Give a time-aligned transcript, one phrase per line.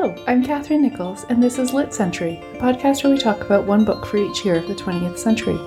[0.00, 3.66] Hello, I'm Catherine Nichols, and this is Lit Century, a podcast where we talk about
[3.66, 5.58] one book for each year of the 20th century.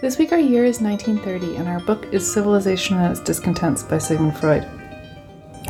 [0.00, 3.98] This week, our year is 1930, and our book is Civilization and Its Discontents by
[3.98, 4.66] Sigmund Freud.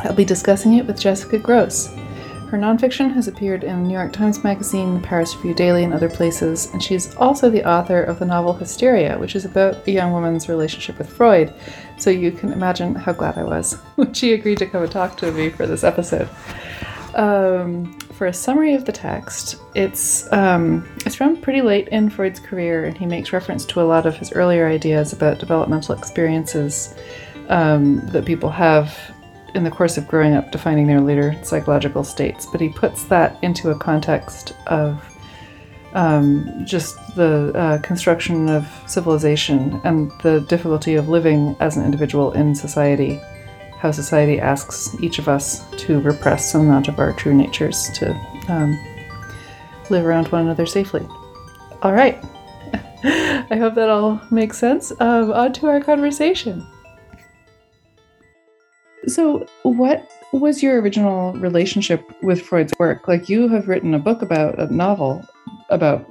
[0.05, 1.87] I'll be discussing it with Jessica Gross.
[2.49, 6.09] Her nonfiction has appeared in New York Times Magazine, the Paris Review Daily, and other
[6.09, 10.13] places, and she's also the author of the novel Hysteria, which is about a young
[10.13, 11.53] woman's relationship with Freud.
[11.97, 15.17] So you can imagine how glad I was when she agreed to come and talk
[15.17, 16.29] to me for this episode.
[17.15, 22.39] Um, for a summary of the text, it's um, it's from pretty late in Freud's
[22.39, 26.95] career, and he makes reference to a lot of his earlier ideas about developmental experiences
[27.49, 28.97] um, that people have
[29.53, 32.47] in the course of growing up, defining their later psychological states.
[32.51, 35.03] But he puts that into a context of
[35.93, 42.31] um, just the uh, construction of civilization and the difficulty of living as an individual
[42.31, 43.21] in society
[43.83, 48.13] how society asks each of us to repress some amount of our true natures to
[48.47, 48.79] um,
[49.89, 51.05] live around one another safely.
[51.81, 52.17] All right.
[53.03, 54.93] I hope that all makes sense.
[55.01, 56.65] Um, on to our conversation.
[59.07, 63.09] So, what was your original relationship with Freud's work?
[63.09, 65.21] Like, you have written a book about a novel
[65.69, 66.09] about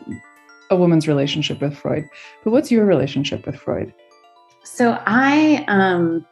[0.68, 2.06] a woman's relationship with Freud,
[2.44, 3.94] but what's your relationship with Freud?
[4.62, 6.26] So, I um,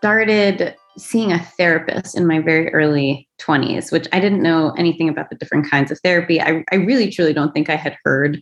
[0.00, 5.28] started seeing a therapist in my very early 20s, which I didn't know anything about
[5.28, 6.40] the different kinds of therapy.
[6.40, 8.40] I, I really, truly don't think I had heard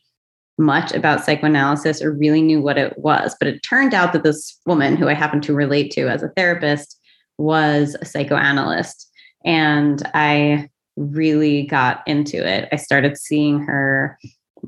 [0.56, 3.34] much about psychoanalysis or really knew what it was.
[3.40, 6.30] But it turned out that this woman who I happened to relate to as a
[6.36, 6.96] therapist
[7.38, 9.10] was a psychoanalyst.
[9.44, 12.68] And I really got into it.
[12.70, 14.16] I started seeing her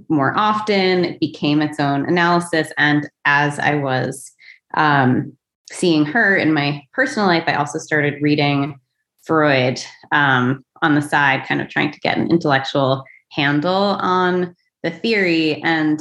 [0.09, 1.05] more often.
[1.05, 2.73] It became its own analysis.
[2.79, 4.33] And as I was
[4.75, 5.37] um,
[5.71, 8.79] seeing her in my personal life, I also started reading
[9.23, 9.81] Freud
[10.13, 15.63] um, on the side, kind of trying to get an intellectual handle on the theory
[15.63, 16.01] and,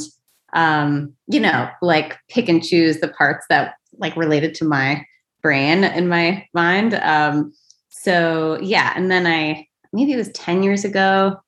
[0.53, 5.05] um, you know, like pick and choose the parts that like related to my
[5.41, 6.95] brain in my mind.
[6.95, 7.53] Um,
[7.89, 11.39] so yeah, and then I maybe it was 10 years ago.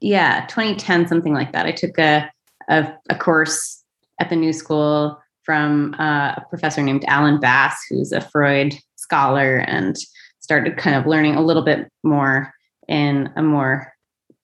[0.00, 1.66] Yeah, 2010, something like that.
[1.66, 2.30] I took a,
[2.68, 3.82] a, a course
[4.20, 9.58] at the New School from uh, a professor named Alan Bass, who's a Freud scholar,
[9.58, 9.96] and
[10.40, 12.52] started kind of learning a little bit more
[12.88, 13.92] in a more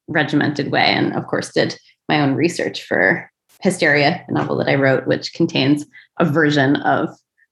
[0.09, 0.87] regimented way.
[0.87, 1.77] And of course, did
[2.09, 3.31] my own research for
[3.61, 5.85] Hysteria, a novel that I wrote, which contains
[6.19, 7.11] a version of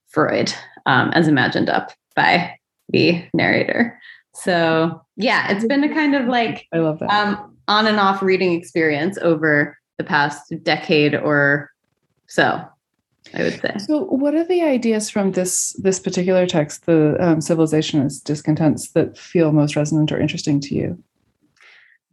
[0.09, 0.53] Freud
[0.87, 2.57] um, as imagined up by
[2.89, 3.99] the narrator.
[4.35, 8.23] So yeah, it's been a kind of like I love that um, on and off
[8.23, 11.71] reading experience over the past decade or
[12.27, 12.65] so.
[13.35, 13.75] I would say.
[13.79, 18.91] So, what are the ideas from this this particular text, the um, civilization is discontents,
[18.93, 21.03] that feel most resonant or interesting to you?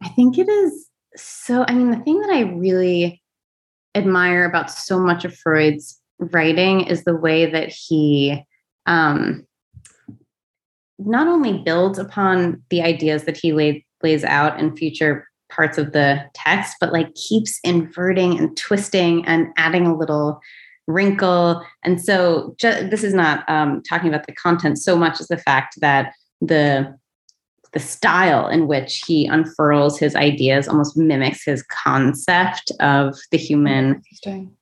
[0.02, 1.64] I think it is so.
[1.66, 3.22] I mean, the thing that I really
[3.94, 8.44] admire about so much of Freud's writing is the way that he
[8.86, 9.46] um,
[10.98, 15.92] not only builds upon the ideas that he laid, lays out in future parts of
[15.92, 20.40] the text, but like keeps inverting and twisting and adding a little
[20.88, 21.64] wrinkle.
[21.84, 25.38] And so ju- this is not um, talking about the content so much as the
[25.38, 26.98] fact that the
[27.74, 34.02] the style in which he unfurls his ideas almost mimics his concept of the human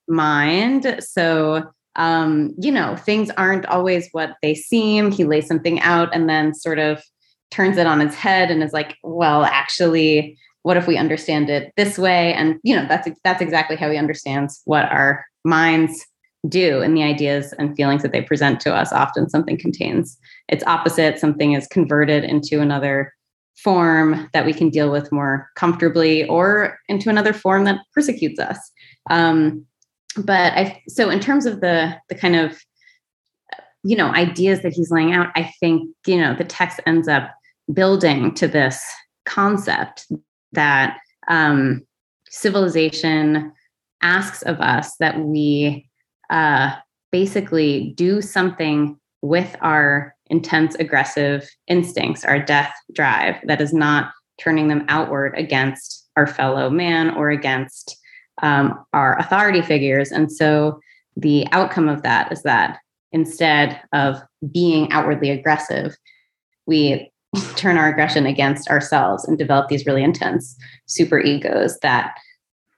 [0.09, 0.97] mind.
[0.99, 5.11] So um, you know, things aren't always what they seem.
[5.11, 7.03] He lays something out and then sort of
[7.51, 11.73] turns it on its head and is like, well, actually, what if we understand it
[11.77, 12.35] this way?
[12.35, 16.05] And you know, that's that's exactly how he understands what our minds
[16.49, 18.93] do and the ideas and feelings that they present to us.
[18.93, 20.19] Often something contains
[20.49, 23.13] its opposite something is converted into another
[23.57, 28.59] form that we can deal with more comfortably or into another form that persecutes us.
[29.11, 29.67] Um,
[30.17, 32.59] but i so in terms of the the kind of
[33.85, 37.35] you know ideas that he's laying out i think you know the text ends up
[37.73, 38.83] building to this
[39.25, 40.07] concept
[40.53, 40.99] that
[41.29, 41.85] um,
[42.29, 43.53] civilization
[44.03, 45.86] asks of us that we
[46.31, 46.75] uh,
[47.13, 54.69] basically do something with our intense aggressive instincts, our death drive, that is not turning
[54.69, 57.97] them outward against our fellow man or against
[58.43, 60.11] um, our authority figures.
[60.11, 60.81] And so
[61.17, 62.79] the outcome of that is that
[63.13, 64.21] instead of
[64.53, 65.97] being outwardly aggressive,
[66.67, 67.11] we
[67.57, 70.57] turn our aggression against ourselves and develop these really intense
[70.87, 72.17] super egos that,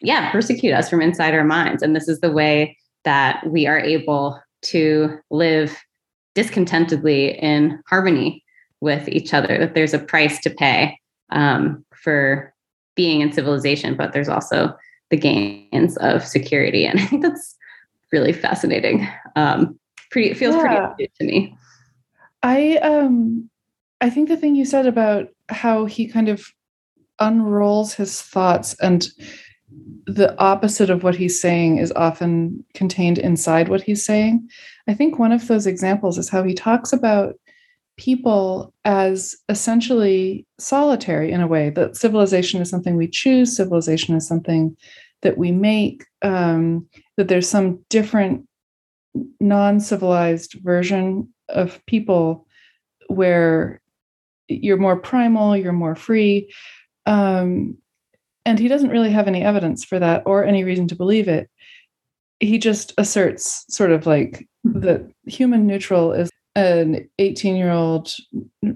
[0.01, 1.83] yeah, persecute us from inside our minds.
[1.83, 5.77] And this is the way that we are able to live
[6.35, 8.45] discontentedly in harmony
[8.81, 10.99] with each other, that there's a price to pay
[11.31, 12.55] um, for
[12.95, 14.77] being in civilization, but there's also
[15.11, 16.87] the gains of security.
[16.87, 17.57] And I think that's
[18.13, 19.09] really fascinating.
[19.37, 19.79] Um,
[20.11, 20.89] pretty, it feels yeah.
[20.97, 21.57] pretty to me.
[22.43, 23.51] I, um,
[24.01, 26.47] I think the thing you said about how he kind of
[27.19, 29.09] unrolls his thoughts and
[30.07, 34.49] the opposite of what he's saying is often contained inside what he's saying.
[34.87, 37.35] I think one of those examples is how he talks about
[37.99, 44.27] people as essentially solitary in a way that civilization is something we choose, civilization is
[44.27, 44.77] something
[45.23, 46.87] that we make, um,
[47.17, 48.47] that there's some different
[49.41, 52.47] non civilized version of people
[53.09, 53.81] where
[54.47, 56.53] you're more primal, you're more free.
[57.05, 57.77] Um,
[58.49, 61.51] and he doesn't really have any evidence for that or any reason to believe it.
[62.41, 68.11] He just asserts, sort of like, that human neutral is an 18 year old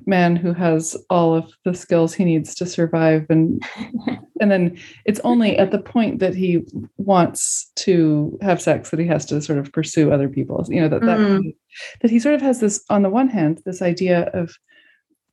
[0.04, 3.62] man who has all of the skills he needs to survive and
[4.40, 6.62] and then it's only at the point that he
[6.98, 10.88] wants to have sex that he has to sort of pursue other people you know
[10.88, 11.54] that that, mm.
[12.02, 14.54] that he sort of has this on the one hand this idea of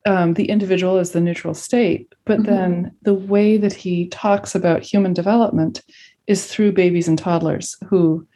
[0.06, 2.50] um, the individual as the neutral state, but mm-hmm.
[2.50, 5.82] then the way that he talks about human development
[6.26, 8.26] is through babies and toddlers who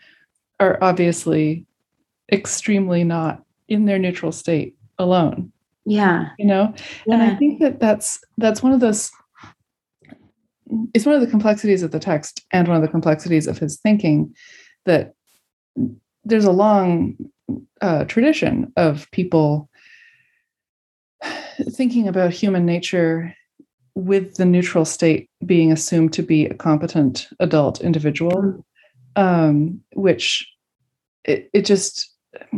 [0.60, 1.66] are obviously
[2.32, 5.52] extremely not in their neutral state alone.
[5.86, 6.30] Yeah.
[6.38, 6.74] You know?
[7.06, 7.14] Yeah.
[7.14, 9.10] And I think that that's that's one of those
[10.94, 13.78] it's one of the complexities of the text and one of the complexities of his
[13.78, 14.34] thinking
[14.86, 15.14] that
[16.24, 17.16] there's a long
[17.80, 19.68] uh, tradition of people
[21.70, 23.34] thinking about human nature
[23.94, 28.64] with the neutral state being assumed to be a competent adult individual,
[29.16, 30.50] um, which
[31.24, 32.10] it, it just,
[32.52, 32.56] I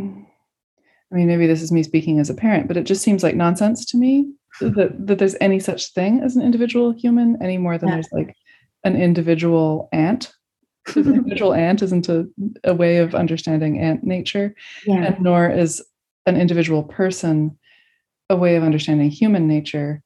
[1.10, 3.84] mean, maybe this is me speaking as a parent, but it just seems like nonsense
[3.86, 7.90] to me that, that there's any such thing as an individual human any more than
[7.90, 7.96] yeah.
[7.96, 8.34] there's like
[8.84, 10.32] an individual ant.
[10.94, 12.26] an individual ant isn't a,
[12.64, 14.54] a way of understanding ant nature,
[14.86, 15.04] yeah.
[15.06, 15.84] and nor is
[16.26, 17.58] an individual person
[18.28, 20.02] a way of understanding human nature,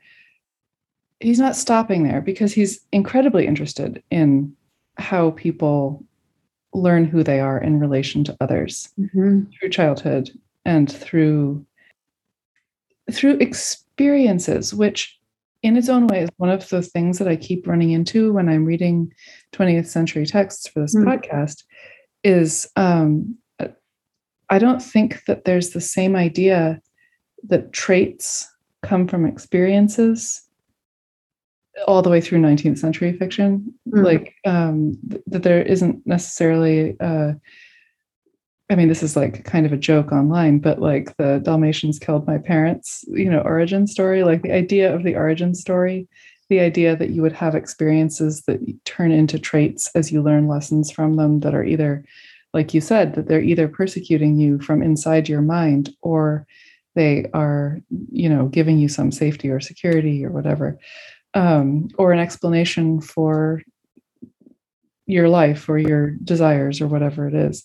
[1.21, 4.55] he's not stopping there because he's incredibly interested in
[4.97, 6.05] how people
[6.73, 9.43] learn who they are in relation to others mm-hmm.
[9.51, 10.31] through childhood
[10.65, 11.65] and through
[13.11, 15.19] through experiences which
[15.63, 18.49] in its own way is one of the things that i keep running into when
[18.49, 19.13] i'm reading
[19.53, 21.05] 20th century texts for this mm.
[21.05, 21.65] podcast
[22.23, 23.37] is um,
[24.49, 26.81] i don't think that there's the same idea
[27.45, 28.49] that traits
[28.83, 30.43] come from experiences
[31.87, 34.05] all the way through 19th century fiction mm.
[34.05, 37.33] like um, th- that there isn't necessarily uh,
[38.71, 42.27] i mean this is like kind of a joke online but like the dalmatians killed
[42.27, 46.09] my parents you know origin story like the idea of the origin story
[46.49, 50.91] the idea that you would have experiences that turn into traits as you learn lessons
[50.91, 52.05] from them that are either
[52.53, 56.47] like you said that they're either persecuting you from inside your mind or
[56.95, 57.81] they are
[58.11, 60.79] you know giving you some safety or security or whatever
[61.35, 63.63] um, or an explanation for
[65.07, 67.65] your life or your desires or whatever it is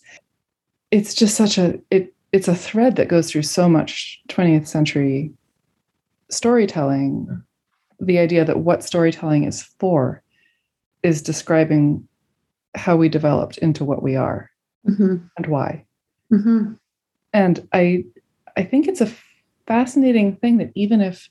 [0.91, 5.31] it's just such a it it's a thread that goes through so much 20th century
[6.29, 7.43] storytelling
[7.99, 10.21] the idea that what storytelling is for
[11.03, 12.07] is describing
[12.75, 14.49] how we developed into what we are
[14.87, 15.17] mm-hmm.
[15.37, 15.85] and why
[16.31, 16.73] mm-hmm.
[17.33, 18.03] and i
[18.57, 19.11] I think it's a
[19.67, 21.29] fascinating thing that even if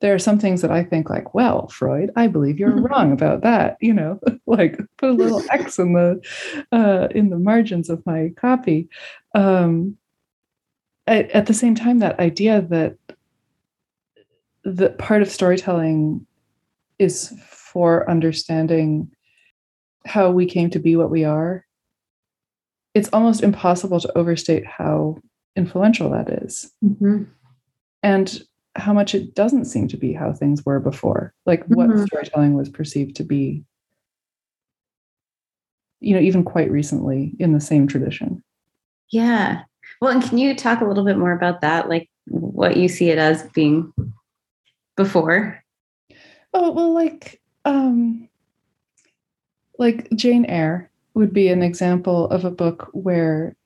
[0.00, 3.42] there are some things that I think like, well, Freud, I believe you're wrong about
[3.42, 3.76] that.
[3.80, 6.20] You know, like put a little X in the
[6.72, 8.88] uh, in the margins of my copy.
[9.34, 9.96] Um,
[11.06, 12.96] at, at the same time, that idea that
[14.64, 16.26] the part of storytelling
[16.98, 19.10] is for understanding
[20.06, 21.66] how we came to be what we are.
[22.94, 25.18] It's almost impossible to overstate how
[25.56, 26.72] influential that is.
[26.84, 27.24] Mm-hmm.
[28.02, 28.42] And
[28.76, 31.74] how much it doesn't seem to be how things were before, like Mm-hmm.
[31.74, 33.64] what storytelling was perceived to be,
[36.00, 38.42] you know, even quite recently in the same tradition.
[39.10, 39.62] Yeah.
[40.00, 41.88] Well, and can you talk a little bit more about that?
[41.88, 43.92] Like what you see it as being
[44.96, 45.62] before?
[46.52, 48.28] Oh, well, like, um,
[49.78, 53.56] like Jane Eyre would be an example of a book where,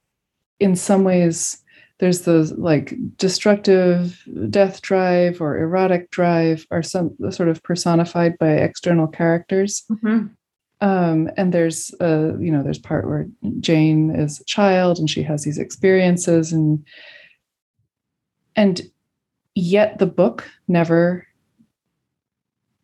[0.60, 1.62] in some ways,
[1.98, 8.50] there's those like destructive death drive or erotic drive are some sort of personified by
[8.50, 9.84] external characters.
[9.90, 10.30] Mhm.
[10.80, 13.26] um, and there's a you know there's part where
[13.58, 16.84] jane is a child and she has these experiences and
[18.54, 18.82] and
[19.56, 21.26] yet the book never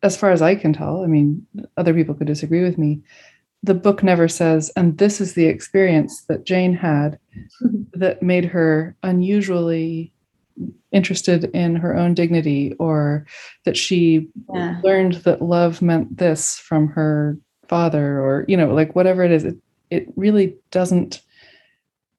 [0.03, 3.01] as far as i can tell i mean other people could disagree with me
[3.63, 7.17] the book never says and this is the experience that jane had
[7.93, 10.11] that made her unusually
[10.91, 13.25] interested in her own dignity or
[13.65, 14.79] that she Yeah.
[14.83, 19.43] learned that love meant this from her father or you know like whatever it is
[19.43, 19.57] it,
[19.89, 21.21] it really doesn't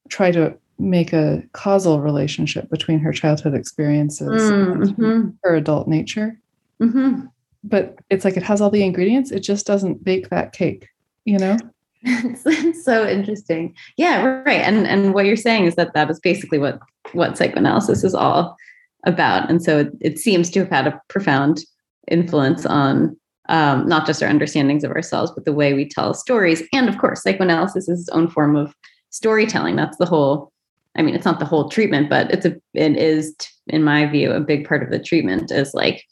[0.08, 5.28] try to make a causal relationship between her childhood experiences and Mm-hmm.
[5.44, 6.38] her adult nature
[6.82, 7.20] Mm-hmm.
[7.64, 10.88] but it's like it has all the ingredients it just doesn't bake that cake
[11.26, 11.58] you know
[12.06, 13.74] it's, so interesting.
[13.96, 14.62] Yeah, right.
[14.62, 16.78] And and what you're saying is that that is basically what
[17.12, 18.56] what psychoanalysis is all
[19.04, 19.48] about.
[19.50, 21.64] And so it, it seems to have had a profound
[22.08, 23.16] influence on
[23.48, 26.62] um, not just our understandings of ourselves, but the way we tell stories.
[26.72, 28.74] And of course, psychoanalysis is its own form of
[29.10, 29.76] storytelling.
[29.76, 30.52] That's the whole.
[30.98, 34.32] I mean, it's not the whole treatment, but it's a it is, in my view,
[34.32, 36.02] a big part of the treatment is like,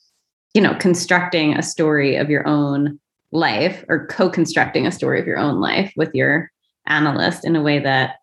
[0.53, 3.01] you know, constructing a story of your own
[3.35, 6.51] life or co-constructing a story of your own life with your
[6.87, 8.17] analyst in a way that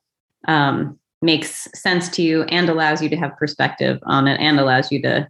[0.48, 4.92] um, makes sense to you and allows you to have perspective on it and allows
[4.92, 5.28] you to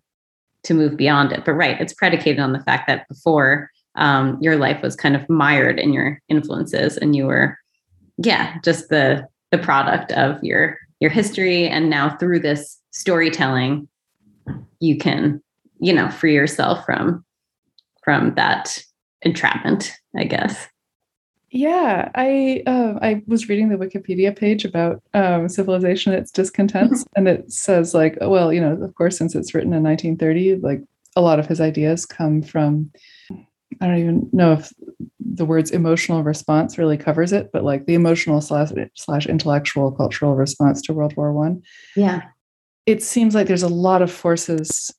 [0.64, 1.44] to move beyond it.
[1.44, 5.28] But right it's predicated on the fact that before um, your life was kind of
[5.28, 7.58] mired in your influences and you were
[8.18, 11.68] yeah just the the product of your your history.
[11.68, 13.88] And now through this storytelling
[14.80, 15.42] you can
[15.80, 17.26] you know free yourself from
[18.04, 18.84] from that
[19.22, 20.68] entrapment i guess.
[21.50, 27.28] Yeah i uh, i was reading the wikipedia page about um, civilization its discontents and
[27.28, 30.82] it says like oh, well you know of course since it's written in 1930 like
[31.16, 32.90] a lot of his ideas come from
[33.82, 34.72] i don't even know if
[35.34, 40.36] the words emotional response really covers it but like the emotional slash, slash intellectual cultural
[40.36, 41.62] response to world war one.
[41.96, 42.24] Yeah.
[42.86, 44.94] It seems like there's a lot of forces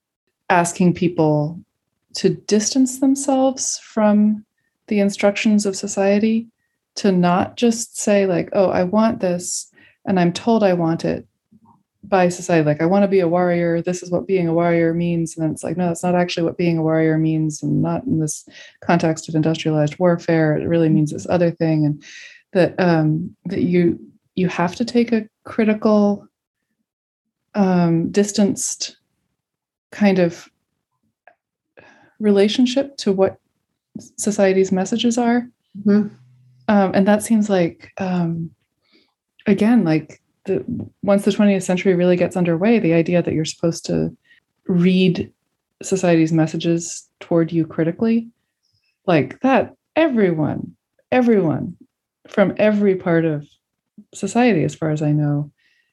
[0.49, 1.61] asking people
[2.14, 4.45] to distance themselves from
[4.88, 6.49] the instructions of society
[6.95, 9.71] to not just say like oh i want this
[10.04, 11.26] and i'm told i want it
[12.12, 12.64] by society.
[12.64, 13.81] Like i want to be a warrior.
[13.81, 15.37] This is what being a warrior means.
[15.37, 18.04] And then it's like no that's not actually what being a warrior means and not
[18.04, 18.47] in this
[18.81, 20.57] context of industrialized warfare.
[20.57, 22.04] It really means this other thing and
[22.52, 23.99] that um that you
[24.35, 26.28] you have to take a critical
[27.54, 28.97] um distanced
[29.90, 30.50] kind of
[32.23, 33.37] relationship to what
[34.17, 35.47] society's messages are
[35.87, 36.11] Mhm.
[36.69, 38.50] um, and that seems like um,
[39.47, 40.64] again like the
[41.02, 44.17] once the 20th century really gets underway the idea that you're supposed to
[44.67, 45.31] read
[45.83, 48.29] society's messages toward you critically
[49.07, 50.75] like that everyone
[51.11, 51.76] everyone
[52.29, 53.47] from every part of
[54.14, 55.50] society as far as i know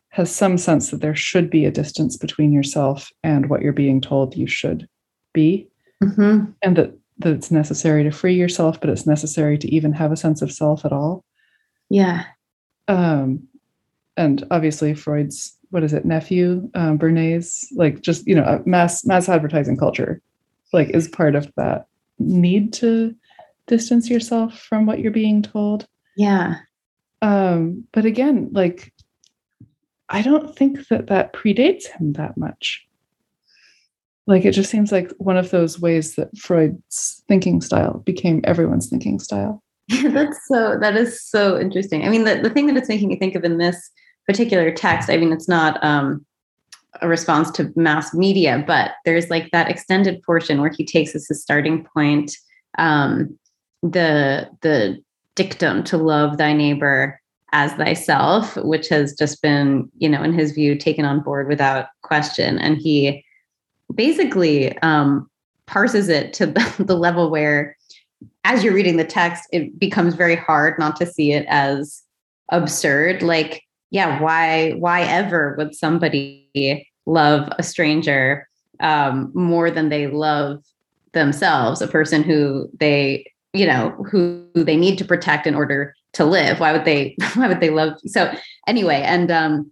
[0.10, 4.00] has some sense that there should be a distance between yourself and what you're being
[4.02, 4.88] told you should
[5.34, 5.68] be
[6.04, 6.54] Mhm.
[6.62, 10.16] and that that it's necessary to free yourself but it's necessary to even have a
[10.18, 11.24] sense of self at all.
[11.90, 12.24] Yeah.
[12.88, 13.48] Um
[14.18, 19.06] and obviously freud's what is it nephew um, bernays like just you know uh, mass
[19.06, 20.22] mass advertising culture
[20.74, 21.86] like is part of that
[22.20, 23.16] need to
[23.68, 25.86] distance yourself from what you're being told.
[26.18, 26.56] Yeah.
[27.22, 28.94] Um but again like
[30.10, 32.88] i don't think that that predates him that much
[34.30, 38.88] like it just seems like one of those ways that freud's thinking style became everyone's
[38.88, 39.62] thinking style
[40.04, 43.18] that's so that is so interesting i mean the, the thing that it's making me
[43.18, 43.90] think of in this
[44.26, 46.26] particular text i mean it's not um
[47.02, 51.28] a response to mass media, but there's like that extended portion where he takes as
[51.28, 52.36] his starting point
[52.78, 53.38] um,
[53.82, 55.02] the the
[55.36, 57.20] dictum to love thy neighbor
[57.52, 61.88] as thyself, which has just been, you know, in his view, taken on board without
[62.04, 62.60] question.
[62.60, 63.24] And he
[63.94, 65.30] basically um,
[65.66, 66.46] parses it to
[66.80, 67.78] the, level where,
[68.44, 72.04] as you're reading the text, it becomes very hard not to see it as
[72.52, 73.22] absurd.
[73.22, 78.48] Like, yeah, why, why ever would somebody love a stranger
[78.80, 80.64] um, more than they love
[81.14, 86.26] themselves, a person who they, you know, who they need to protect in order to
[86.26, 86.60] live?
[86.60, 87.94] Why would they, why would they love?
[88.06, 88.32] So
[88.68, 89.72] anyway, and um,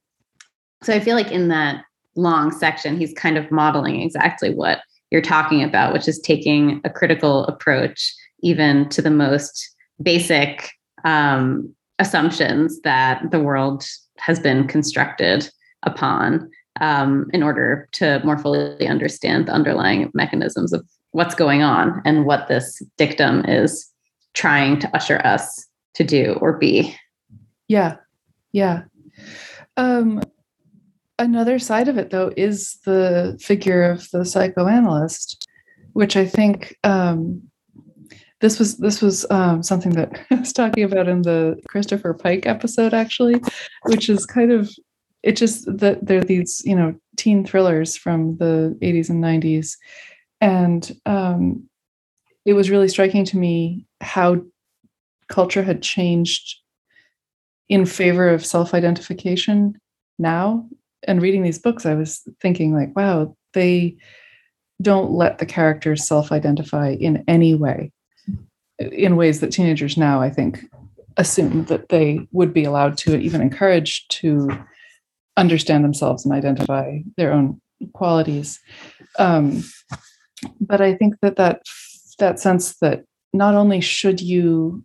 [0.84, 1.84] so I feel like in that
[2.18, 4.80] long section, he's kind of modeling exactly what
[5.12, 10.72] you're talking about, which is taking a critical approach even to the most basic
[11.06, 13.86] um, assumptions that the world
[14.18, 15.50] has been constructed
[15.84, 16.50] upon
[16.82, 22.26] um, in order to more fully understand the underlying mechanisms of what's going on and
[22.26, 23.92] what this dictum is
[24.34, 26.96] trying to usher us to do or be.
[27.68, 27.96] Yeah.
[28.52, 28.84] Yeah.
[29.78, 30.22] Um,
[31.20, 35.48] another side of it, though, is the figure of the psychoanalyst,
[35.94, 37.42] which I think um,
[38.40, 42.46] this was this was um, something that I was talking about in the Christopher Pike
[42.46, 43.42] episode, actually,
[43.84, 44.72] which is kind of
[45.24, 49.76] it just that there are these you know teen thrillers from the 80s and 90s,
[50.40, 51.68] and um,
[52.46, 54.42] it was really striking to me how
[55.28, 56.62] culture had changed
[57.68, 59.78] in favor of self-identification
[60.18, 60.66] now
[61.08, 63.98] and reading these books, I was thinking like, wow, they
[64.82, 67.92] don't let the characters self-identify in any way,
[68.78, 70.64] in ways that teenagers now, I think,
[71.16, 74.50] assume that they would be allowed to, even encouraged to
[75.38, 77.60] understand themselves and identify their own
[77.94, 78.60] qualities.
[79.18, 79.64] Um,
[80.62, 81.62] but I think that that
[82.20, 84.84] that sense that not only should you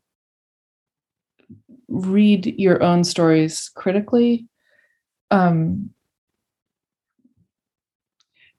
[1.89, 4.47] read your own stories critically,
[5.31, 5.91] um,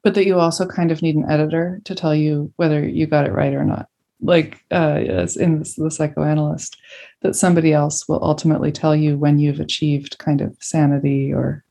[0.04, 3.26] but that you also kind of need an editor to tell you whether you got
[3.26, 3.88] it right or not.
[4.22, 6.78] Like uh, as in the psychoanalyst
[7.22, 11.64] that somebody else will ultimately tell you when you've achieved kind of sanity or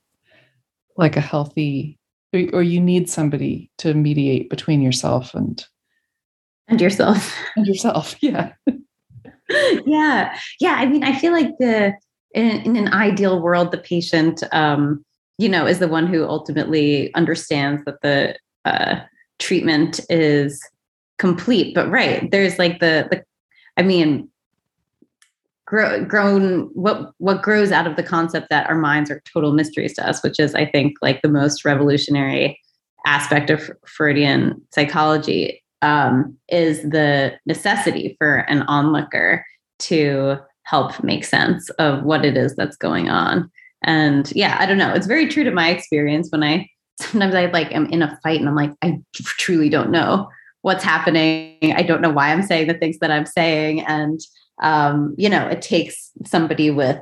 [0.96, 1.98] like a healthy
[2.34, 5.66] or, you need somebody to mediate between yourself and
[6.68, 7.34] and yourself.
[7.56, 8.52] and yourself yeah.
[9.84, 10.38] Yeah.
[10.60, 11.92] Yeah i mean i feel like the
[12.34, 15.04] in, in an ideal world the patient um
[15.38, 19.00] you know, is the one who ultimately understands that the uh,
[19.38, 20.62] treatment is
[21.18, 21.74] complete.
[21.74, 23.24] But right, there's like the the,
[23.76, 24.28] I mean,
[25.66, 29.94] grow, grown what what grows out of the concept that our minds are total mysteries
[29.94, 32.60] to us, which is, I think, like the most revolutionary
[33.06, 39.44] aspect of Freudian psychology um, is the necessity for an onlooker
[39.80, 43.50] to help make sense of what it is that's going on.
[43.84, 44.92] And yeah, I don't know.
[44.92, 46.68] It's very true to my experience when I
[47.00, 50.28] sometimes I like am in a fight and I'm like, I truly don't know
[50.62, 51.74] what's happening.
[51.74, 53.80] I don't know why I'm saying the things that I'm saying.
[53.80, 54.20] And
[54.62, 56.98] um, you know, it takes somebody with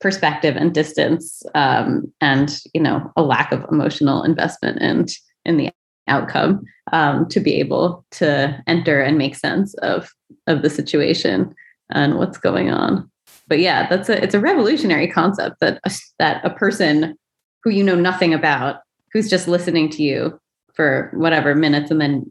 [0.00, 5.10] perspective and distance um, and you know a lack of emotional investment and
[5.44, 5.70] in the
[6.08, 6.62] outcome
[6.92, 10.10] um, to be able to enter and make sense of
[10.46, 11.54] of the situation
[11.90, 13.10] and what's going on
[13.48, 17.16] but yeah, that's a it's a revolutionary concept that a, that a person
[17.62, 18.80] who you know nothing about,
[19.12, 20.38] who's just listening to you
[20.74, 22.30] for whatever minutes and then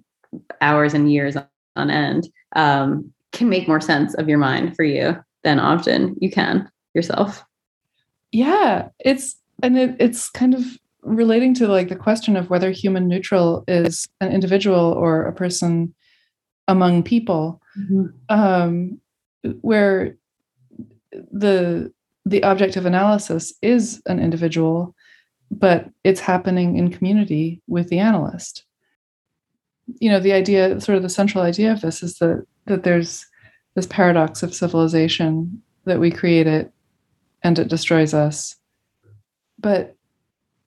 [0.62, 1.36] hours and years
[1.76, 6.30] on end, um, can make more sense of your mind for you than often you
[6.30, 7.44] can yourself.
[8.32, 10.64] Yeah, it's and it, it's kind of
[11.02, 15.94] relating to like the question of whether human neutral is an individual or a person
[16.68, 18.08] among people mm-hmm.
[18.30, 19.00] um,
[19.62, 20.18] where
[21.32, 21.92] the
[22.26, 24.96] the object of analysis is an individual,
[25.52, 28.64] but it's happening in community with the analyst.
[30.00, 33.26] You know, the idea, sort of the central idea of this is that that there's
[33.76, 36.72] this paradox of civilization that we create it
[37.44, 38.56] and it destroys us.
[39.60, 39.96] But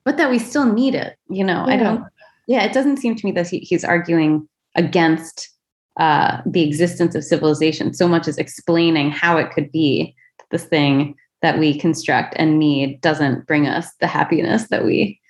[0.04, 1.66] but that we still need it, you know.
[1.66, 1.74] Yeah.
[1.74, 2.04] I don't
[2.48, 5.50] yeah, it doesn't seem to me that he, he's arguing against
[5.98, 10.14] uh, the existence of civilization so much as explaining how it could be
[10.50, 15.20] this thing that we construct and need doesn't bring us the happiness that we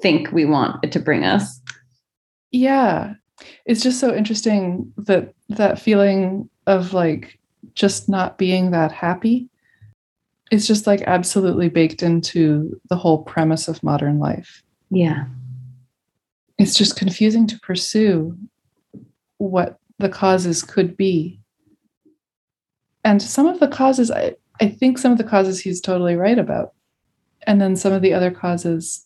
[0.00, 1.60] think we want it to bring us.
[2.50, 3.14] Yeah.
[3.66, 7.38] It's just so interesting that that feeling of like
[7.74, 9.48] just not being that happy
[10.50, 14.62] is just like absolutely baked into the whole premise of modern life.
[14.90, 15.24] Yeah.
[16.58, 18.36] it's just confusing to pursue
[19.38, 21.40] what the causes could be.
[23.02, 26.38] And some of the causes, I, I think some of the causes he's totally right
[26.38, 26.72] about.
[27.46, 29.04] And then some of the other causes,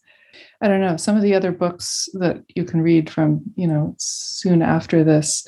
[0.61, 3.95] I don't know, some of the other books that you can read from, you know,
[3.99, 5.47] soon after this,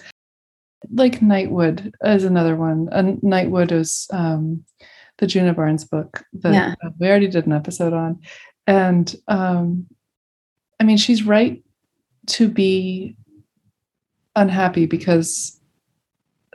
[0.90, 2.88] like Nightwood is another one.
[2.92, 4.64] And Nightwood is um,
[5.18, 6.74] the Djuna Barnes book that yeah.
[6.98, 8.20] we already did an episode on.
[8.66, 9.86] And um,
[10.80, 11.62] I mean, she's right
[12.26, 13.16] to be
[14.36, 15.60] unhappy because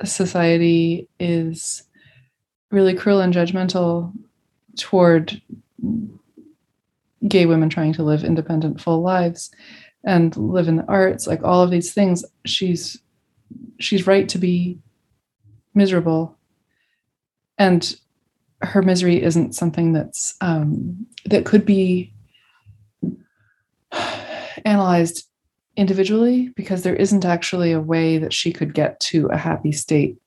[0.04, 1.84] society is
[2.76, 4.14] really cruel and judgmental
[4.78, 5.42] toward
[7.28, 9.50] gay women trying to live independent full lives
[10.04, 13.00] and live in the arts like all of these things she's
[13.80, 14.78] she's right to be
[15.74, 16.38] miserable.
[17.58, 17.96] And
[18.62, 22.14] her misery isn't something that's um, that could be
[24.66, 25.28] analyzed
[25.78, 30.18] individually because there isn't actually a way that she could get to a happy state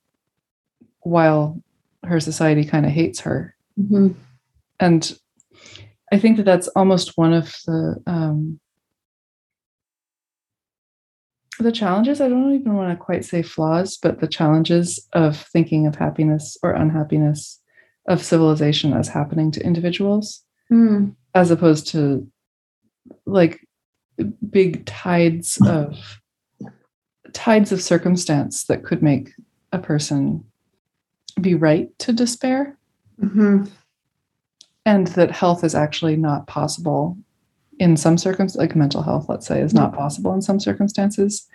[1.01, 1.61] while
[2.09, 3.55] her society kind of hates her.
[3.79, 4.09] Mm-hmm.
[4.81, 5.19] And
[6.13, 8.61] I think that that's almost one of the um,
[11.59, 12.21] the challenges.
[12.21, 16.57] I don't even want to quite say flaws, but the challenges of thinking of happiness
[16.63, 17.61] or unhappiness
[18.09, 21.15] of civilization as happening to individuals, mm.
[21.35, 22.27] as opposed to
[23.27, 23.61] like
[24.51, 26.21] big tides of
[27.33, 29.33] tides of circumstance that could make
[29.73, 30.45] a person
[31.39, 32.77] be right to despair
[33.21, 33.65] mm-hmm.
[34.85, 37.17] and that health is actually not possible
[37.79, 41.47] in some circumstances like mental health let's say is not possible in some circumstances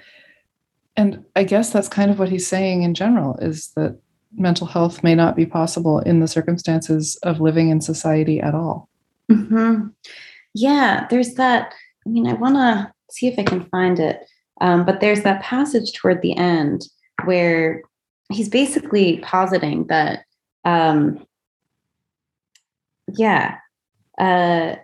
[0.96, 4.00] and i guess that's kind of what he's saying in general is that
[4.36, 8.89] mental health may not be possible in the circumstances of living in society at all
[9.30, 9.88] mm-hmm.
[10.54, 11.74] yeah there's that
[12.06, 14.26] I mean, I want to see if I can find it.
[14.62, 16.86] Um, but there's that passage toward the end
[17.26, 17.82] where
[18.31, 20.25] he's basically positing that,
[20.65, 21.25] um,
[23.17, 23.57] yeah,
[24.17, 24.75] uh,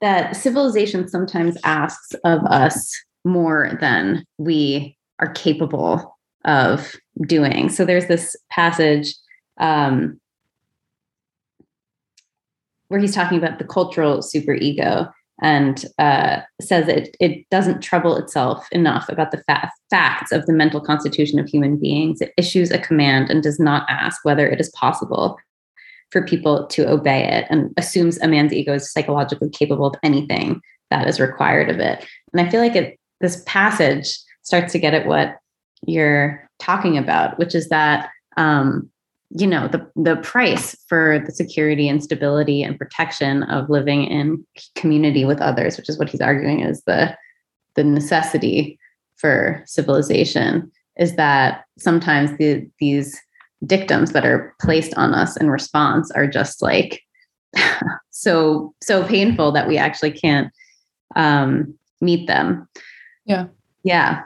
[0.00, 2.92] that civilization sometimes asks of us
[3.24, 6.94] more than we are capable of
[7.26, 7.68] doing.
[7.68, 9.14] So there's this passage
[9.58, 10.18] um,
[12.88, 18.66] where he's talking about the cultural superego and uh, says it, it doesn't trouble itself
[18.72, 22.20] enough about the fa- facts of the mental constitution of human beings.
[22.20, 25.38] It issues a command and does not ask whether it is possible
[26.10, 30.60] for people to obey it and assumes a man's ego is psychologically capable of anything
[30.90, 32.04] that is required of it.
[32.32, 35.36] And I feel like it, this passage starts to get at what
[35.86, 38.90] you're talking about, which is that um,
[39.30, 44.44] you know the the price for the security and stability and protection of living in
[44.74, 47.16] community with others which is what he's arguing is the
[47.76, 48.78] the necessity
[49.16, 53.18] for civilization is that sometimes the, these
[53.66, 57.02] dictums that are placed on us in response are just like
[58.10, 60.52] so so painful that we actually can't
[61.16, 62.68] um meet them.
[63.26, 63.46] Yeah.
[63.82, 64.22] Yeah.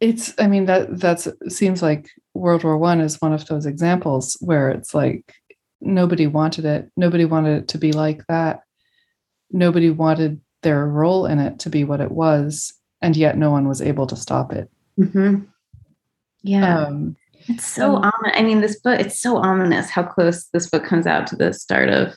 [0.00, 4.36] It's i mean that that's seems like World War One is one of those examples
[4.40, 5.34] where it's like
[5.80, 6.90] nobody wanted it.
[6.96, 8.60] Nobody wanted it to be like that.
[9.50, 13.68] Nobody wanted their role in it to be what it was, and yet no one
[13.68, 14.70] was able to stop it.
[14.98, 15.44] Mm-hmm.
[16.42, 17.16] Yeah, um,
[17.48, 18.38] it's so um, ominous.
[18.38, 21.52] I mean, this book it's so ominous how close this book comes out to the
[21.52, 22.16] start of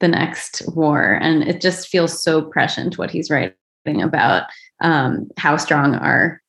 [0.00, 3.54] the next war, and it just feels so prescient what he's writing
[3.86, 4.44] about
[4.80, 6.40] um, how strong our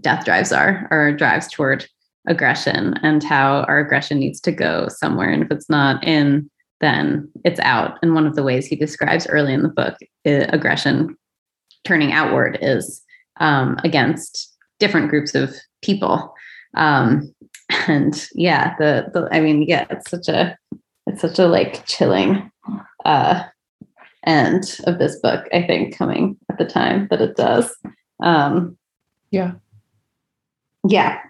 [0.00, 1.86] death drives are, our drives toward
[2.26, 5.28] aggression and how our aggression needs to go somewhere.
[5.28, 7.98] And if it's not in, then it's out.
[8.02, 11.16] And one of the ways he describes early in the book aggression
[11.84, 13.02] turning outward is
[13.40, 16.34] um, against different groups of people.
[16.76, 17.34] Um,
[17.88, 20.56] and yeah, the, the I mean, yeah, it's such a
[21.06, 22.50] it's such a like chilling
[23.04, 23.44] uh,
[24.26, 25.46] end of this book.
[25.52, 27.74] I think coming at the time that it does.
[28.22, 28.76] Um,
[29.30, 29.52] yeah,
[30.88, 31.20] yeah,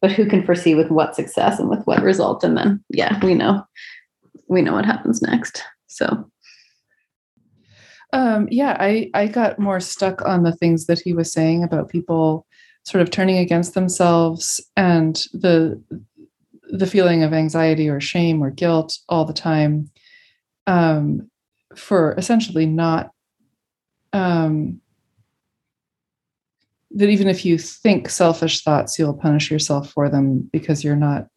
[0.00, 2.44] but who can foresee with what success and with what result?
[2.44, 3.62] And then yeah we know
[4.48, 5.62] we know what happens next.
[5.88, 6.30] So.
[8.12, 11.88] Um, yeah i i got more stuck on the things that he was saying about
[11.88, 12.44] people
[12.84, 15.80] sort of turning against themselves and the
[16.70, 19.90] the feeling of anxiety or shame or guilt all the time
[20.66, 21.28] um,
[21.74, 23.10] for essentially not
[24.12, 24.80] um,
[26.92, 31.28] that even if you think selfish thoughts, you'll punish yourself for them because you're not,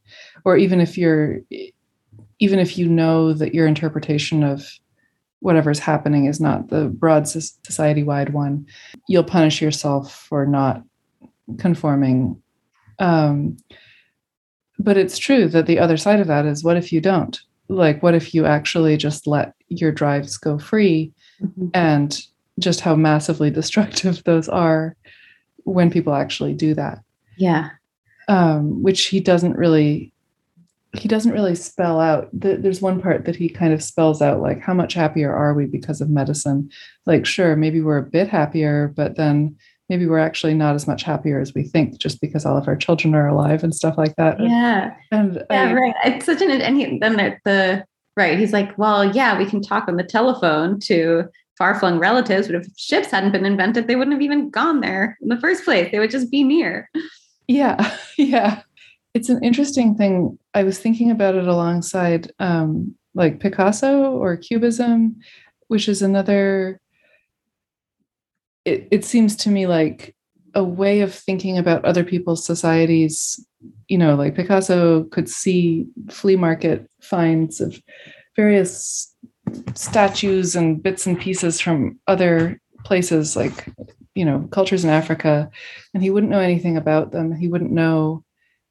[0.46, 1.40] or even if you're,
[2.40, 4.68] even if you know that your interpretation of
[5.40, 8.66] whatever's happening is not the broad society wide one,
[9.08, 10.82] you'll punish yourself for not
[11.60, 12.42] conforming.
[13.00, 13.58] Um,
[14.80, 17.40] but it's true that the other side of that is what if you don't?
[17.70, 21.68] Like, what if you actually just let your drives go free mm-hmm.
[21.74, 22.20] and
[22.60, 24.96] just how massively destructive those are
[25.64, 27.04] when people actually do that?
[27.38, 27.70] Yeah.
[28.28, 30.14] Um, which he doesn't really
[30.96, 32.30] he doesn't really spell out.
[32.32, 35.66] There's one part that he kind of spells out like how much happier are we
[35.66, 36.70] because of medicine?
[37.06, 39.58] Like sure maybe we're a bit happier but then
[39.90, 42.76] maybe we're actually not as much happier as we think just because all of our
[42.76, 44.40] children are alive and stuff like that.
[44.40, 44.94] Yeah.
[45.12, 45.96] And yeah I, right.
[46.06, 49.62] It's such an and he, then the, the right he's like well yeah we can
[49.62, 54.14] talk on the telephone to far-flung relatives but if ships hadn't been invented they wouldn't
[54.14, 56.90] have even gone there in the first place they would just be near
[57.48, 58.62] yeah yeah
[59.14, 60.38] it's an interesting thing.
[60.54, 65.18] I was thinking about it alongside um, like Picasso or Cubism,
[65.68, 66.80] which is another.
[68.66, 70.16] It, it seems to me like
[70.56, 73.46] a way of thinking about other people's societies.
[73.88, 77.80] You know, like Picasso could see flea market finds of
[78.36, 79.14] various
[79.76, 83.68] statues and bits and pieces from other places, like
[84.16, 85.50] you know, cultures in Africa,
[85.94, 87.36] and he wouldn't know anything about them.
[87.36, 88.24] He wouldn't know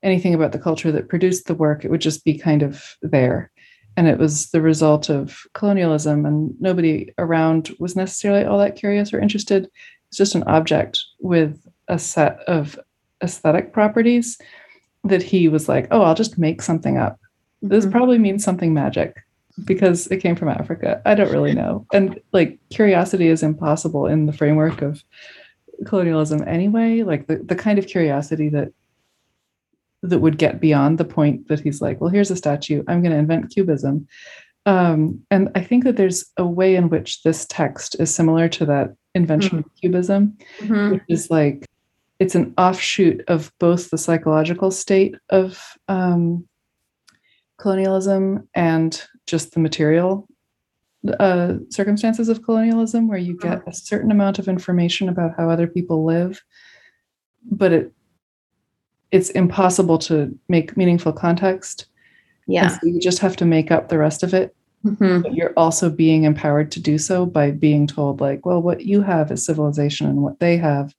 [0.03, 1.85] anything about the culture that produced the work.
[1.85, 3.51] It would just be kind of there.
[3.97, 9.13] And it was the result of colonialism, and nobody around was necessarily all that curious
[9.13, 9.69] or interested.
[10.09, 12.79] It's just an object with a set of
[13.23, 14.39] aesthetic properties
[15.05, 17.15] that he was like, oh, I'll just make something up.
[17.65, 17.69] Mm-hmm.
[17.69, 19.17] This probably means something magic
[19.65, 21.03] because it came from Africa.
[21.05, 21.87] I don't really know.
[21.93, 25.03] And like curiosity is impossible in the framework of
[25.87, 27.03] colonialism anyway.
[27.03, 28.73] Like the, the kind of curiosity that
[30.03, 32.83] that would get beyond the point that he's like, well, here's a statue.
[32.89, 34.09] I'm going to invent cubism.
[34.67, 38.67] Um, and I think that there's a way in which this text is similar to
[38.67, 39.69] that invention mm-hmm.
[39.69, 40.93] of cubism, mm-hmm.
[40.93, 41.67] which is like
[42.19, 46.47] it's an offshoot of both the psychological state of um,
[47.59, 50.27] colonialism and just the material
[51.19, 55.67] uh, circumstances of colonialism, where you get a certain amount of information about how other
[55.67, 56.43] people live,
[57.51, 57.93] but it
[59.11, 61.87] it's impossible to make meaningful context.
[62.47, 62.69] Yeah.
[62.69, 64.57] So you just have to make up the rest of it.
[64.85, 65.21] Mm-hmm.
[65.21, 69.03] But you're also being empowered to do so by being told, like, well, what you
[69.03, 70.95] have is civilization and what they have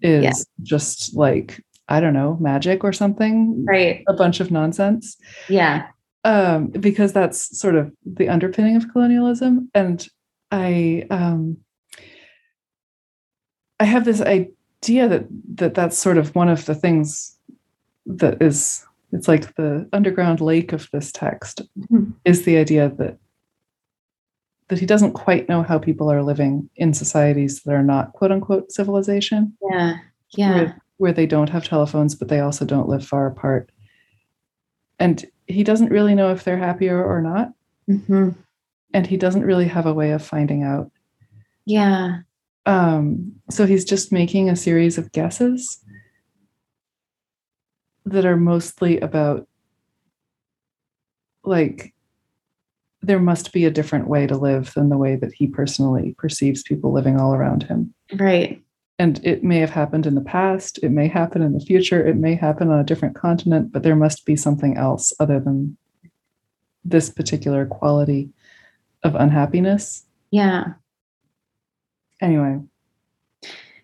[0.00, 0.32] is yeah.
[0.62, 3.66] just like, I don't know, magic or something.
[3.66, 4.02] Right.
[4.08, 5.18] A bunch of nonsense.
[5.48, 5.88] Yeah.
[6.28, 9.70] Um, because that's sort of the underpinning of colonialism.
[9.74, 10.06] And
[10.50, 11.56] I um
[13.80, 17.38] I have this idea that that that's sort of one of the things
[18.04, 22.10] that is it's like the underground lake of this text mm-hmm.
[22.26, 23.18] is the idea that
[24.68, 28.32] that he doesn't quite know how people are living in societies that are not quote
[28.32, 29.56] unquote civilization.
[29.70, 29.96] Yeah.
[30.36, 30.54] Yeah.
[30.54, 33.70] Where, where they don't have telephones, but they also don't live far apart.
[34.98, 37.52] And he doesn't really know if they're happier or not.
[37.88, 38.30] Mm-hmm.
[38.92, 40.90] And he doesn't really have a way of finding out.
[41.64, 42.20] Yeah.
[42.66, 45.82] Um, so he's just making a series of guesses
[48.04, 49.46] that are mostly about
[51.44, 51.94] like
[53.02, 56.62] there must be a different way to live than the way that he personally perceives
[56.62, 57.94] people living all around him.
[58.14, 58.62] Right.
[58.98, 62.16] And it may have happened in the past, it may happen in the future, it
[62.16, 65.76] may happen on a different continent, but there must be something else other than
[66.84, 68.30] this particular quality
[69.04, 70.04] of unhappiness.
[70.30, 70.64] Yeah.
[72.20, 72.58] Anyway.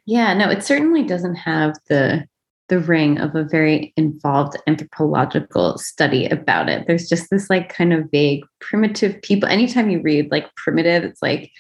[0.07, 2.27] Yeah, no, it certainly doesn't have the
[2.69, 6.87] the ring of a very involved anthropological study about it.
[6.87, 9.49] There's just this like kind of vague primitive people.
[9.49, 11.53] Anytime you read like primitive, it's like,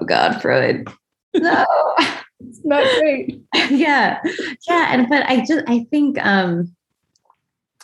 [0.00, 0.88] oh God, Freud.
[1.34, 1.66] No.
[2.40, 3.40] It's not great.
[3.70, 4.20] yeah.
[4.68, 4.88] Yeah.
[4.92, 6.74] And but I just I think um,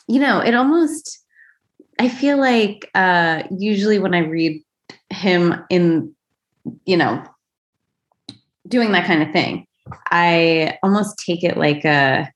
[0.08, 1.20] you know, it almost
[1.98, 4.62] I feel like uh usually when I read
[5.10, 6.14] him in,
[6.84, 7.22] you know,
[8.68, 9.66] doing that kind of thing,
[10.10, 12.30] I almost take it like a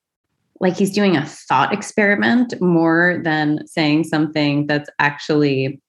[0.59, 5.79] like he's doing a thought experiment more than saying something that's actually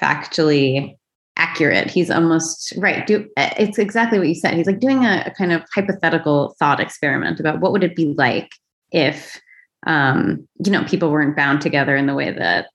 [0.00, 0.96] factually
[1.36, 1.90] accurate.
[1.90, 3.06] He's almost right.
[3.06, 4.54] Do it's exactly what you said.
[4.54, 8.14] He's like doing a, a kind of hypothetical thought experiment about what would it be
[8.16, 8.52] like
[8.92, 9.40] if
[9.86, 12.68] um, you know people weren't bound together in the way that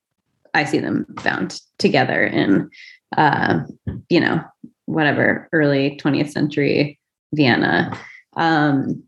[0.54, 2.70] I see them bound together in
[3.18, 3.62] uh,
[4.10, 4.44] you know
[4.86, 7.00] whatever early 20th century
[7.34, 7.98] Vienna.
[8.36, 9.04] Um,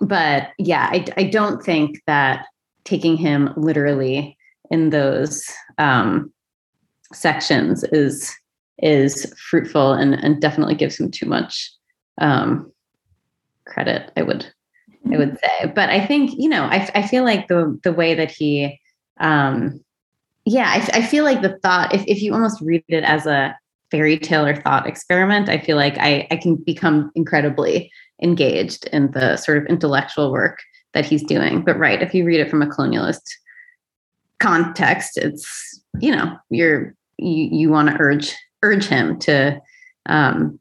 [0.00, 2.46] but yeah, I, I don't think that
[2.84, 4.36] taking him literally
[4.70, 6.32] in those um,
[7.12, 8.34] sections is
[8.82, 11.70] is fruitful and and definitely gives him too much
[12.18, 12.70] um,
[13.66, 14.12] credit.
[14.16, 14.46] I would
[15.12, 18.14] I would say, but I think you know I I feel like the the way
[18.14, 18.80] that he
[19.20, 19.80] um,
[20.44, 23.56] yeah I, I feel like the thought if if you almost read it as a
[23.90, 27.90] fairy tale or thought experiment, I feel like I I can become incredibly
[28.22, 30.58] engaged in the sort of intellectual work
[30.94, 31.62] that he's doing.
[31.62, 33.22] But right, if you read it from a colonialist
[34.40, 39.60] context, it's you know you're you you want to urge urge him to
[40.06, 40.58] um,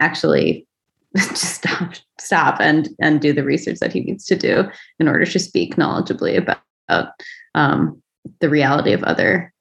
[0.00, 0.66] actually
[1.16, 4.64] just stop stop and and do the research that he needs to do
[4.98, 7.12] in order to speak knowledgeably about
[7.54, 8.02] um,
[8.40, 9.52] the reality of other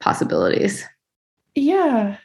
[0.00, 0.84] possibilities.
[1.54, 2.18] Yeah.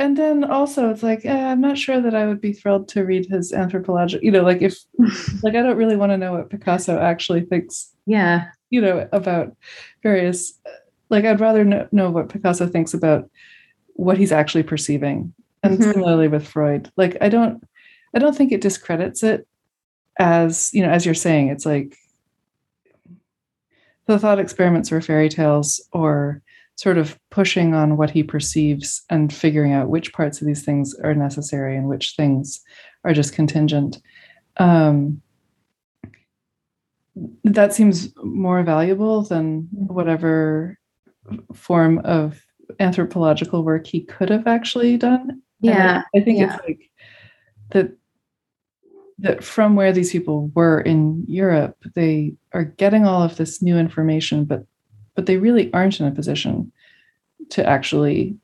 [0.00, 3.04] And then also it's like, eh, I'm not sure that I would be thrilled to
[3.04, 4.78] read his anthropological, you know, like if
[5.42, 7.92] like I don't really want to know what Picasso actually thinks.
[8.06, 8.46] Yeah.
[8.70, 9.56] You know, about
[10.02, 10.54] various
[11.10, 13.30] like I'd rather know, know what Picasso thinks about
[13.98, 15.34] what he's actually perceiving.
[15.64, 15.90] And mm-hmm.
[15.90, 16.90] similarly with Freud.
[16.96, 17.62] Like I don't
[18.14, 19.46] I don't think it discredits it
[20.18, 21.96] as, you know, as you're saying, it's like
[24.06, 26.42] the thought experiments or fairy tales or
[26.76, 30.94] sort of pushing on what he perceives and figuring out which parts of these things
[31.02, 32.60] are necessary and which things
[33.04, 33.98] are just contingent.
[34.58, 35.20] Um,
[37.42, 40.78] that seems more valuable than whatever
[41.52, 42.40] form of
[42.80, 45.42] anthropological work he could have actually done.
[45.60, 46.02] Yeah.
[46.14, 46.54] I, I, think yeah.
[46.54, 46.90] it's like
[47.70, 47.92] that
[49.18, 53.76] that from where these people were in Europe, they are getting all of this new
[53.76, 54.64] information, but
[55.14, 56.70] but they really aren't in a position
[57.50, 58.36] to actually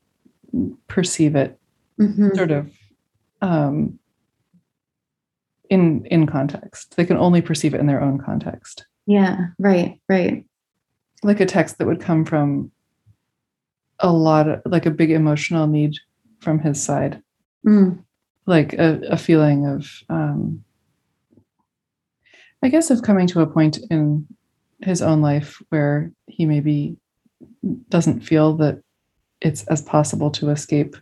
[0.87, 1.57] perceive it
[1.99, 2.35] mm-hmm.
[2.35, 2.69] sort of
[3.41, 3.97] um,
[5.69, 6.95] in in context.
[6.97, 8.85] They can only perceive it in their own context.
[9.05, 10.45] Yeah, right, right.
[11.23, 12.71] Like a text that would come from
[13.99, 15.95] a lot of like a big emotional need
[16.39, 17.21] from his side.
[17.65, 18.03] Mm.
[18.45, 20.63] Like a, a feeling of um,
[22.61, 24.27] I guess of coming to a point in
[24.81, 26.97] his own life where he maybe
[27.89, 28.81] doesn't feel that
[29.41, 30.95] it's as possible to escape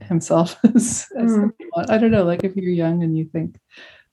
[0.00, 1.52] himself as, as mm.
[1.88, 3.60] I don't know, like if you're young and you think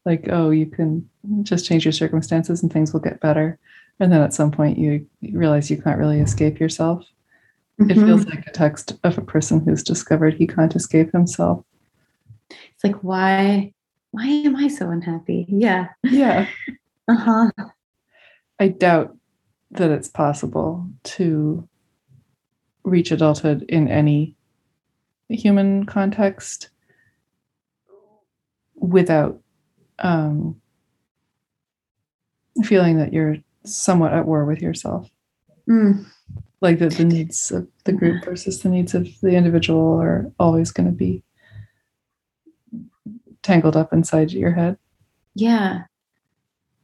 [0.05, 1.07] like, oh, you can
[1.43, 3.57] just change your circumstances and things will get better.
[3.99, 7.05] And then at some point you realize you can't really escape yourself.
[7.79, 7.91] Mm-hmm.
[7.91, 11.63] It feels like a text of a person who's discovered he can't escape himself.
[12.49, 13.73] It's like, why,
[14.12, 15.45] why am I so unhappy?
[15.49, 15.89] Yeah.
[16.03, 16.47] Yeah.
[17.05, 17.51] Uh-huh.
[18.62, 19.17] I doubt
[19.71, 21.67] that it's possible to
[22.86, 24.38] reach adulthood in any
[25.27, 26.69] human context
[28.75, 29.41] without
[29.99, 30.62] um,
[32.63, 35.09] feeling that you're somewhat at war with yourself.
[35.69, 36.06] Mm.
[36.62, 40.71] Like that the needs of the group versus the needs of the individual are always
[40.71, 41.23] going to be
[43.41, 44.78] tangled up inside your head.
[45.36, 45.84] Yeah.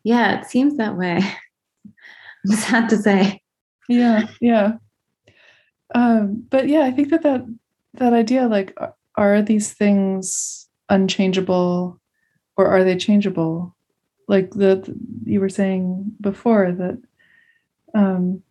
[0.04, 1.20] Yeah, it seems that way.
[2.46, 3.42] I'm sad to say.
[3.88, 4.74] Yeah, yeah.
[5.96, 7.44] Um, but yeah, I think that that
[7.96, 8.78] that idea, like,
[9.16, 12.00] are these things unchangeable,
[12.56, 13.76] or are they changeable?
[14.28, 17.02] Like the you were saying before that
[17.96, 18.44] um,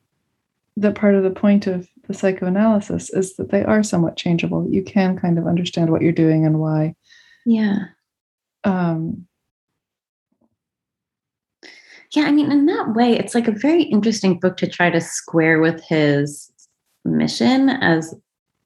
[0.80, 4.66] that part of the point of the psychoanalysis is that they are somewhat changeable.
[4.70, 6.94] You can kind of understand what you're doing and why.
[7.44, 7.78] Yeah.
[8.64, 9.26] Um,
[12.12, 15.00] yeah, I mean, in that way, it's like a very interesting book to try to
[15.00, 16.50] square with his
[17.04, 18.14] mission as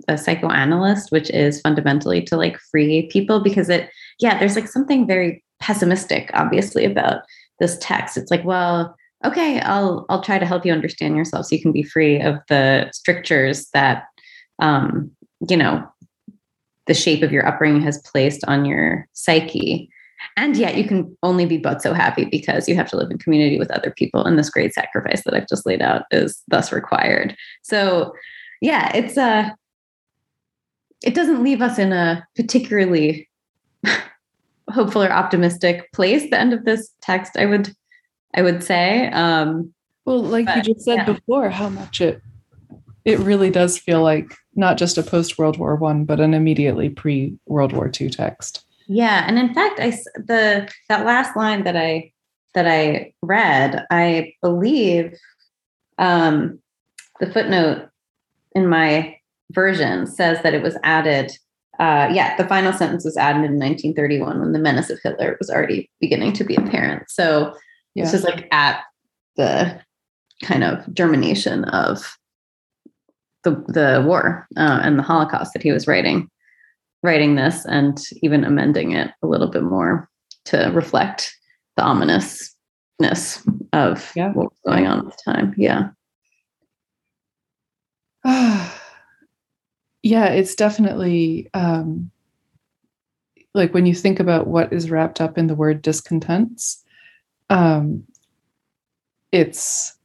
[0.08, 5.06] a psychoanalyst, which is fundamentally to like free people because it, yeah, there's like something
[5.06, 7.22] very pessimistic, obviously, about
[7.58, 8.16] this text.
[8.16, 11.72] It's like, well, okay, I'll I'll try to help you understand yourself so you can
[11.72, 14.04] be free of the strictures that
[14.60, 15.10] um,
[15.48, 15.86] you know,
[16.86, 19.88] the shape of your upbringing has placed on your psyche.
[20.36, 23.18] And yet you can only be but so happy because you have to live in
[23.18, 24.24] community with other people.
[24.24, 27.36] And this great sacrifice that I've just laid out is thus required.
[27.62, 28.12] So
[28.60, 29.50] yeah, it's a uh,
[31.02, 33.28] it doesn't leave us in a particularly
[34.70, 37.74] hopeful or optimistic place, the end of this text, I would
[38.34, 39.08] I would say.
[39.08, 39.72] Um
[40.04, 41.04] well, like but, you just said yeah.
[41.04, 42.22] before, how much it
[43.04, 46.88] it really does feel like not just a post World War One, but an immediately
[46.88, 48.64] pre World War Two text.
[48.88, 52.12] Yeah, and in fact, I the that last line that I
[52.54, 55.16] that I read, I believe
[55.98, 56.58] um,
[57.20, 57.88] the footnote
[58.54, 59.16] in my
[59.50, 61.32] version says that it was added.
[61.78, 65.50] Uh, yeah, the final sentence was added in 1931 when the menace of Hitler was
[65.50, 67.10] already beginning to be apparent.
[67.10, 67.54] So
[67.94, 68.04] yeah.
[68.04, 68.82] this is like at
[69.36, 69.80] the
[70.42, 72.16] kind of germination of
[73.44, 76.30] the the war uh, and the Holocaust that he was writing
[77.02, 80.08] writing this and even amending it a little bit more
[80.44, 81.36] to reflect
[81.76, 84.32] the ominousness of yeah.
[84.32, 85.54] what was going on at the time.
[85.56, 85.90] Yeah.
[90.02, 92.10] yeah, it's definitely um,
[93.54, 96.81] like when you think about what is wrapped up in the word discontents,
[97.52, 98.04] um,
[99.30, 99.96] it's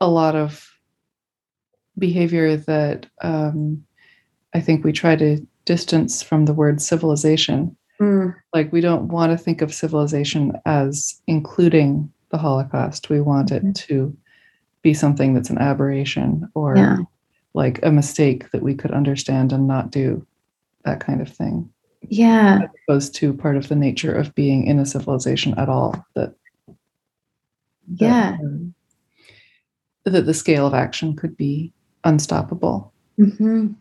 [0.00, 0.66] a lot of
[1.98, 3.84] behavior that um,
[4.54, 7.76] I think we try to distance from the word civilization.
[8.00, 8.34] Mm.
[8.54, 13.10] Like we don't want to think of civilization as including the Holocaust.
[13.10, 13.72] We want it mm-hmm.
[13.72, 14.16] to
[14.82, 16.96] be something that's an aberration or yeah.
[17.52, 20.26] like a mistake that we could understand and not do,
[20.84, 21.70] that kind of thing.
[22.08, 22.60] Yeah.
[22.62, 26.02] As opposed to part of the nature of being in a civilization at all.
[26.14, 26.34] That,
[27.98, 28.36] that yeah.
[28.42, 28.74] Um,
[30.04, 31.72] that the scale of action could be
[32.04, 32.92] unstoppable.
[33.18, 33.72] Mm-hmm.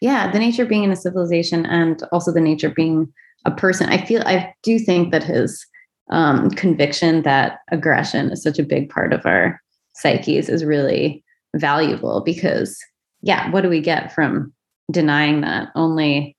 [0.00, 3.12] Yeah, the nature of being in a civilization and also the nature of being
[3.44, 3.88] a person.
[3.88, 5.64] I feel, I do think that his
[6.10, 9.60] um, conviction that aggression is such a big part of our
[9.94, 11.22] psyches is really
[11.54, 12.76] valuable because,
[13.22, 14.52] yeah, what do we get from
[14.90, 15.68] denying that?
[15.76, 16.36] Only,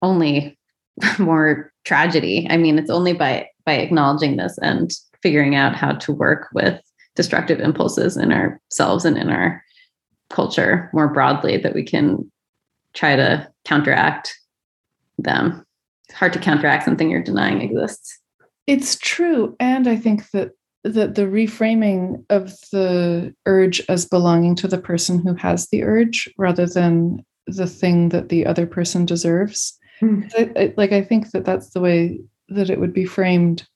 [0.00, 0.56] only
[1.18, 2.46] more tragedy.
[2.50, 4.90] I mean, it's only by by acknowledging this and
[5.22, 6.80] figuring out how to work with
[7.16, 9.62] destructive impulses in ourselves and in our
[10.30, 12.30] culture more broadly that we can
[12.94, 14.36] try to counteract
[15.18, 15.64] them.
[16.08, 18.18] It's hard to counteract something you're denying exists.
[18.66, 19.56] It's true.
[19.60, 20.52] And I think that
[20.82, 26.26] that the reframing of the urge as belonging to the person who has the urge
[26.38, 29.78] rather than the thing that the other person deserves.
[30.00, 30.30] Mm.
[30.38, 33.66] I, I, like I think that that's the way that it would be framed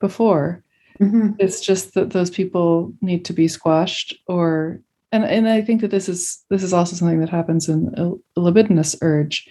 [0.00, 0.63] before.
[1.00, 1.30] Mm-hmm.
[1.38, 4.80] It's just that those people need to be squashed or
[5.14, 8.40] and and I think that this is this is also something that happens in a,
[8.40, 9.48] libidinous urge.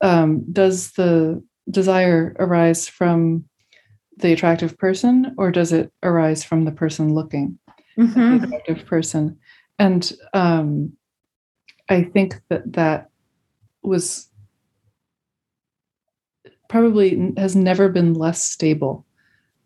[0.00, 3.44] Um, does the desire arise from
[4.18, 7.58] the attractive person, or does it arise from the person looking
[7.98, 8.38] mm-hmm.
[8.38, 9.36] the attractive person?
[9.80, 10.92] And um,
[11.88, 13.10] I think that that
[13.82, 14.28] was
[16.68, 19.04] probably has never been less stable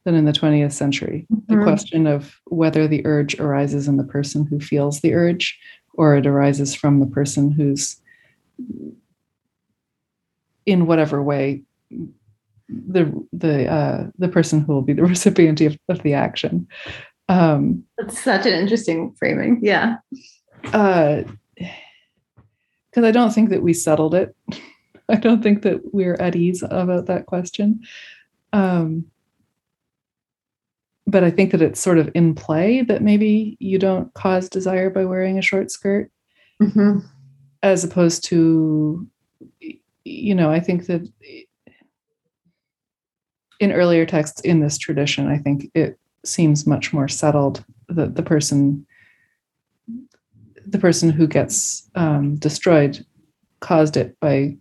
[0.08, 1.26] than in the 20th century.
[1.30, 1.54] Mm-hmm.
[1.54, 5.58] The question of whether the urge arises in the person who feels the urge
[5.92, 8.00] or it arises from the person who's
[10.64, 11.62] in whatever way
[12.70, 16.66] the the uh, the person who will be the recipient of, of the action.
[17.28, 19.60] Um, That's such an interesting framing.
[19.60, 19.96] Yeah.
[20.62, 21.24] Because
[22.96, 24.34] uh, I don't think that we settled it.
[25.10, 27.82] I don't think that we're at ease about that question.
[28.54, 29.04] Um,
[31.08, 34.90] but I think that it's sort of in play that maybe you don't cause desire
[34.90, 36.10] by wearing a short skirt,
[36.62, 36.98] mm-hmm.
[37.62, 39.08] as opposed to,
[40.04, 41.10] you know, I think that
[43.58, 48.22] in earlier texts in this tradition, I think it seems much more settled that the
[48.22, 48.86] person,
[50.66, 53.02] the person who gets um, destroyed,
[53.60, 54.58] caused it by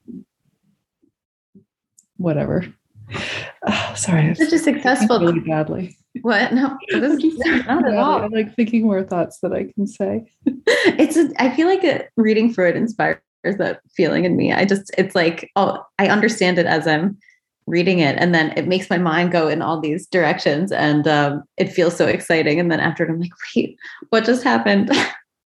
[2.15, 2.65] whatever.
[3.69, 5.97] Oh, sorry, such a successful really badly.
[6.21, 6.53] What?
[6.53, 7.37] No, this is
[7.67, 8.21] not at all.
[8.21, 10.25] I'm like thinking more thoughts that I can say.
[10.45, 11.17] it's.
[11.17, 14.53] A, I feel like a, reading Freud inspires that feeling in me.
[14.53, 14.91] I just.
[14.97, 17.17] It's like oh, I understand it as I'm
[17.65, 21.43] reading it, and then it makes my mind go in all these directions, and um,
[21.57, 22.59] it feels so exciting.
[22.59, 23.77] And then after it, I'm like, wait,
[24.09, 24.91] what just happened?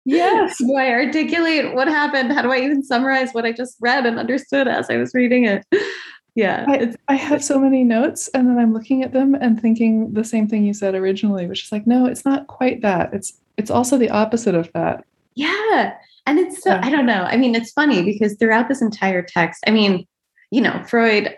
[0.04, 0.58] Yes.
[0.58, 2.34] do I articulate what happened?
[2.34, 5.46] How do I even summarize what I just read and understood as I was reading
[5.46, 5.66] it?
[6.36, 10.14] Yeah I, I, have so many notes and then i'm looking at them and thinking
[10.14, 13.14] the same thing you said originally which is like no it's not quite that.
[13.14, 15.06] It's it's also the opposite of that.
[15.36, 15.94] Yeah
[16.26, 16.82] and it's so yeah.
[16.84, 17.24] i don't know.
[17.24, 20.08] I mean it's funny because throughout this entire text i mean
[20.52, 21.38] you know freud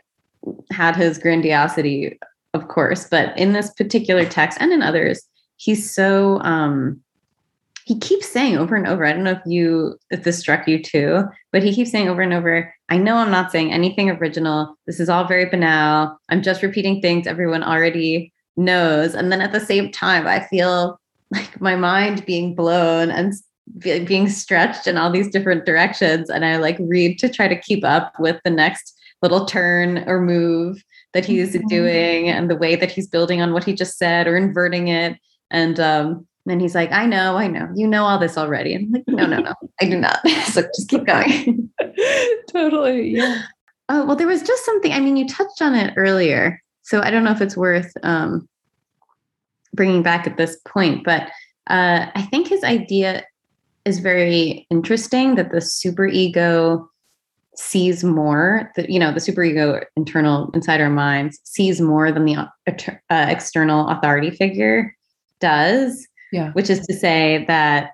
[0.72, 2.20] had his grandiosity
[2.54, 5.22] of course but in this particular text and in others
[5.58, 7.02] he's so um
[7.86, 10.82] he keeps saying over and over i don't know if you if this struck you
[10.82, 14.78] too but he keeps saying over and over i know i'm not saying anything original.
[14.86, 16.18] This is all very banal.
[16.30, 19.16] I'm just repeating things everyone already knows.
[19.16, 21.00] And then at the same time i feel
[21.32, 23.34] like my mind being blown and
[23.80, 27.84] being stretched in all these different directions and i like read to try to keep
[27.86, 31.68] up with the next little turn or move that he's mm-hmm.
[31.68, 35.18] doing and the way that he's building on what he just said or inverting it.
[35.50, 38.74] And um and he's like, I know, I know, you know all this already.
[38.74, 40.20] And I'm like, no, no, no, I do not.
[40.46, 41.70] so just keep going.
[42.52, 43.16] totally.
[43.18, 43.44] Yeah.
[43.90, 46.62] Oh, well, there was just something, I mean, you touched on it earlier.
[46.82, 48.48] So I don't know if it's worth um,
[49.74, 51.24] bringing back at this point, but
[51.68, 53.24] uh, I think his idea
[53.86, 56.88] is very interesting that the superego
[57.56, 62.36] sees more that you know the superego internal inside our minds sees more than the
[62.36, 62.50] uh,
[63.12, 64.96] external authority figure
[65.40, 66.52] does yeah.
[66.52, 67.92] which is to say that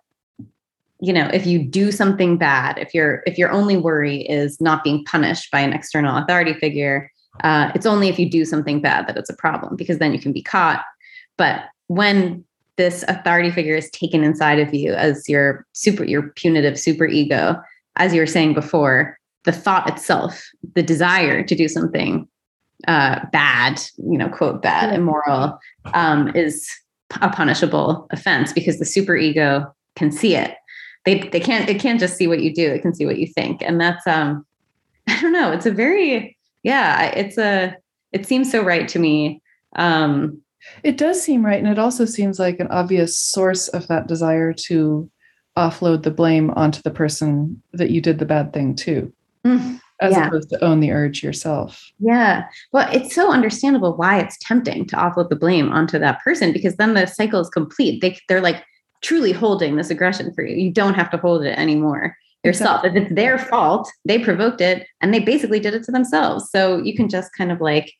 [1.00, 4.84] you know if you do something bad if your if your only worry is not
[4.84, 7.12] being punished by an external authority figure
[7.44, 10.20] uh, it's only if you do something bad that it's a problem because then you
[10.20, 10.84] can be caught.
[11.38, 12.44] But when
[12.78, 17.62] this authority figure is taken inside of you as your super your punitive super ego
[17.98, 22.26] as you were saying before the thought itself the desire to do something
[22.88, 25.60] uh, bad you know quote bad immoral
[25.94, 26.70] um, is
[27.22, 30.56] a punishable offense because the super ego can see it.
[31.06, 33.28] They they can't it can't just see what you do it can see what you
[33.28, 33.62] think.
[33.62, 34.46] And that's um
[35.08, 37.76] i don't know it's a very yeah it's a
[38.12, 39.42] it seems so right to me.
[39.76, 40.42] Um
[40.84, 44.54] it does seem right and it also seems like an obvious source of that desire
[44.54, 45.10] to
[45.58, 49.12] offload the blame onto the person that you did the bad thing to.
[49.46, 50.28] Mm, as yeah.
[50.28, 54.96] opposed to own the urge yourself yeah well it's so understandable why it's tempting to
[54.96, 58.64] offload the blame onto that person because then the cycle is complete they, they're like
[59.02, 60.56] truly holding this aggression for you.
[60.56, 62.84] You don't have to hold it anymore yourself.
[62.84, 63.02] Exactly.
[63.02, 66.50] If it's their fault, they provoked it and they basically did it to themselves.
[66.50, 67.92] So you can just kind of like,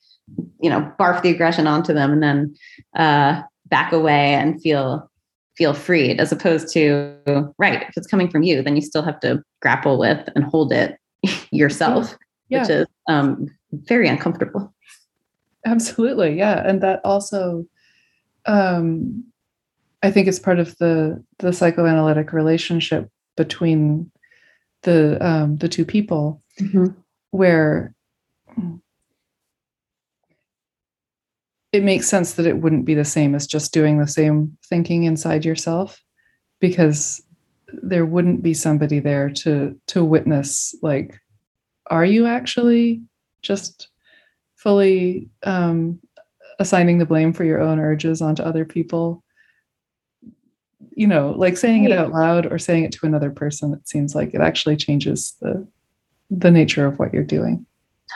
[0.62, 2.56] you know, barf the aggression onto them and then
[2.96, 5.10] uh, back away and feel
[5.58, 7.18] feel freed as opposed to
[7.58, 10.72] right if it's coming from you then you still have to grapple with and hold
[10.72, 10.98] it
[11.52, 12.18] yourself
[12.50, 12.62] yeah.
[12.62, 14.74] which is um, very uncomfortable
[15.66, 17.66] absolutely yeah and that also
[18.46, 19.24] um,
[20.02, 24.12] I think it's part of the the psychoanalytic relationship between
[24.84, 26.88] the um, the two people, mm-hmm.
[27.32, 27.94] where
[31.72, 35.04] it makes sense that it wouldn't be the same as just doing the same thinking
[35.04, 36.02] inside yourself,
[36.60, 37.22] because
[37.74, 41.20] there wouldn't be somebody there to to witness like,
[41.88, 43.02] are you actually
[43.42, 43.90] just
[44.56, 46.00] fully um,
[46.60, 49.24] assigning the blame for your own urges onto other people?
[51.00, 54.16] you know, like saying it out loud or saying it to another person, it seems
[54.16, 55.66] like it actually changes the
[56.30, 57.66] the nature of what you're doing.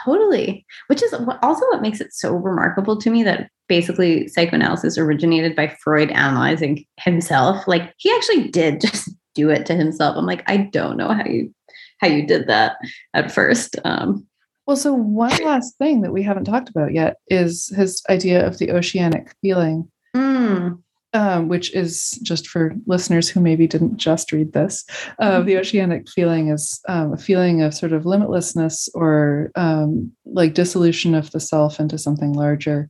[0.04, 0.66] Totally.
[0.88, 5.74] Which is also what makes it so remarkable to me that basically psychoanalysis originated by
[5.82, 7.66] Freud analyzing himself.
[7.70, 10.16] Like he actually did just do it to himself.
[10.18, 11.54] I'm like, I don't know how you
[12.00, 12.78] how you did that
[13.14, 13.78] at first.
[13.86, 14.26] Um,
[14.66, 18.58] well, so one last thing that we haven't talked about yet is his idea of
[18.58, 19.90] the oceanic feeling.
[20.16, 24.84] Mm um, which is just for listeners who maybe didn't just read this.
[25.20, 25.46] Uh, mm-hmm.
[25.46, 31.14] The oceanic feeling is um, a feeling of sort of limitlessness or um, like dissolution
[31.14, 32.90] of the self into something larger,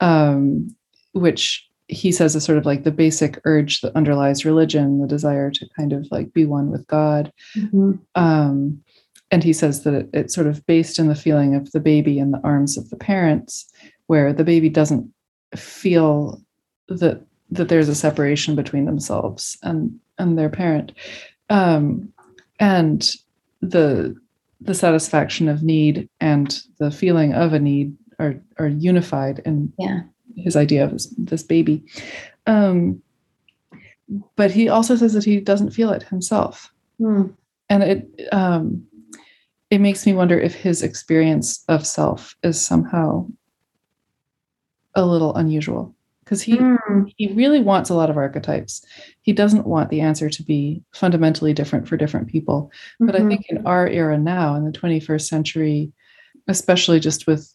[0.00, 0.74] um,
[1.12, 5.50] which he says is sort of like the basic urge that underlies religion, the desire
[5.50, 7.32] to kind of like be one with God.
[7.56, 7.92] Mm-hmm.
[8.14, 8.82] Um,
[9.30, 12.18] and he says that it, it's sort of based in the feeling of the baby
[12.18, 13.70] in the arms of the parents,
[14.06, 15.12] where the baby doesn't
[15.56, 16.40] feel
[16.88, 20.92] that that there's a separation between themselves and and their parent
[21.48, 22.12] um,
[22.58, 23.10] and
[23.60, 24.16] the
[24.60, 30.00] the satisfaction of need and the feeling of a need are are unified in yeah.
[30.36, 31.84] His idea of his, this baby
[32.46, 33.00] um,
[34.36, 37.32] but he also says that he doesn't feel it himself mm.
[37.68, 38.86] and it um,
[39.70, 43.26] it makes me wonder if his experience of self is somehow
[44.94, 47.12] a little unusual because he mm.
[47.16, 48.84] he really wants a lot of archetypes.
[49.22, 52.70] He doesn't want the answer to be fundamentally different for different people.
[52.94, 53.06] Mm-hmm.
[53.06, 55.92] But I think in our era now, in the 21st century,
[56.46, 57.52] especially just with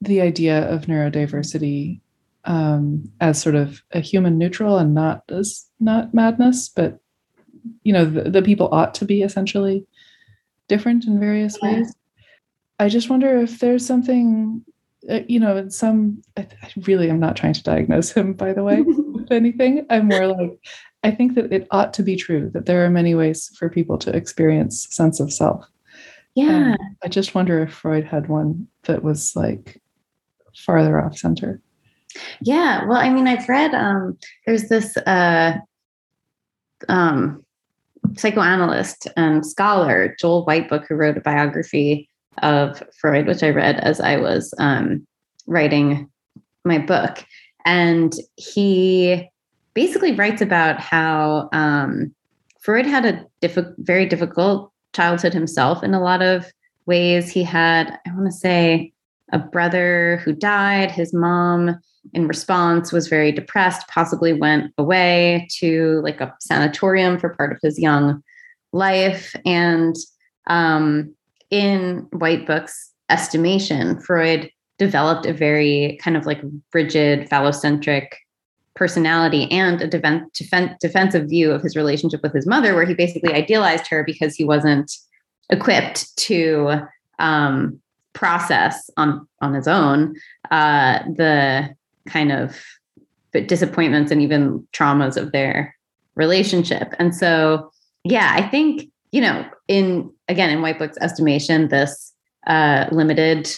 [0.00, 2.00] the idea of neurodiversity
[2.44, 6.98] um, as sort of a human neutral and not as not madness, but
[7.82, 9.86] you know the, the people ought to be essentially
[10.68, 11.72] different in various yeah.
[11.72, 11.94] ways.
[12.78, 14.64] I just wonder if there's something
[15.08, 18.52] uh, you know, in some, I, I really am not trying to diagnose him, by
[18.52, 19.86] the way, with anything.
[19.88, 20.58] I'm more like,
[21.02, 23.96] I think that it ought to be true that there are many ways for people
[23.98, 25.64] to experience sense of self.
[26.34, 26.76] Yeah.
[27.02, 29.80] I just wonder if Freud had one that was like
[30.56, 31.60] farther off center.
[32.40, 32.84] Yeah.
[32.86, 35.54] Well, I mean, I've read um there's this uh
[36.88, 37.44] um
[38.16, 42.08] psychoanalyst and scholar, Joel Whitebook, who wrote a biography
[42.42, 45.06] of Freud, which I read as I was um,
[45.46, 46.08] writing
[46.64, 47.24] my book.
[47.64, 49.28] And he
[49.74, 52.14] basically writes about how um,
[52.60, 56.46] Freud had a diff- very difficult childhood himself in a lot of
[56.86, 57.30] ways.
[57.30, 58.92] He had, I want to say,
[59.32, 60.90] a brother who died.
[60.90, 61.78] His mom,
[62.12, 67.58] in response, was very depressed, possibly went away to like a sanatorium for part of
[67.62, 68.22] his young
[68.72, 69.34] life.
[69.44, 69.96] And
[70.46, 71.14] um,
[71.50, 76.40] in Whitebook's estimation, Freud developed a very kind of like
[76.72, 78.12] rigid, phallocentric
[78.74, 82.94] personality and a defen- defen- defensive view of his relationship with his mother, where he
[82.94, 84.90] basically idealized her because he wasn't
[85.50, 86.80] equipped to
[87.18, 87.80] um,
[88.12, 90.14] process on on his own
[90.50, 91.74] uh, the
[92.06, 92.60] kind of
[93.46, 95.74] disappointments and even traumas of their
[96.16, 96.94] relationship.
[96.98, 97.70] And so,
[98.04, 102.12] yeah, I think you know, in again in Whitebook's estimation, this
[102.46, 103.50] uh, limited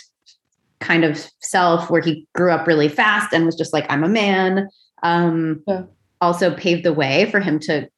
[0.80, 4.09] kind of self where he grew up really fast and was just like, I'm a
[4.09, 4.68] man,
[5.03, 5.84] um, yeah.
[6.20, 7.88] also paved the way for him to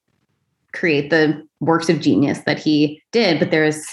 [0.73, 3.39] create the works of genius that he did.
[3.39, 3.87] But there's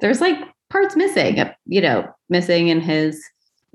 [0.00, 0.38] there's like
[0.70, 3.22] parts missing, you know, missing in his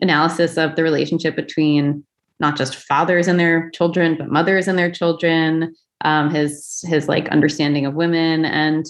[0.02, 2.04] analysis of the relationship between
[2.40, 5.74] not just fathers and their children, but mothers and their children.
[6.06, 8.86] Um, his his like understanding of women, and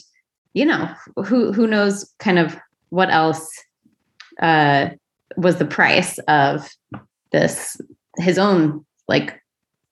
[0.53, 0.87] you know,
[1.25, 2.55] who who knows kind of
[2.89, 3.49] what else
[4.41, 4.89] uh,
[5.37, 6.69] was the price of
[7.31, 7.81] this
[8.17, 9.41] his own like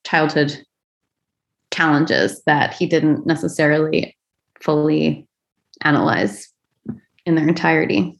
[0.04, 0.58] childhood
[1.72, 4.16] challenges that he didn't necessarily
[4.62, 5.28] fully
[5.82, 6.52] analyze
[7.28, 8.20] in their entirety.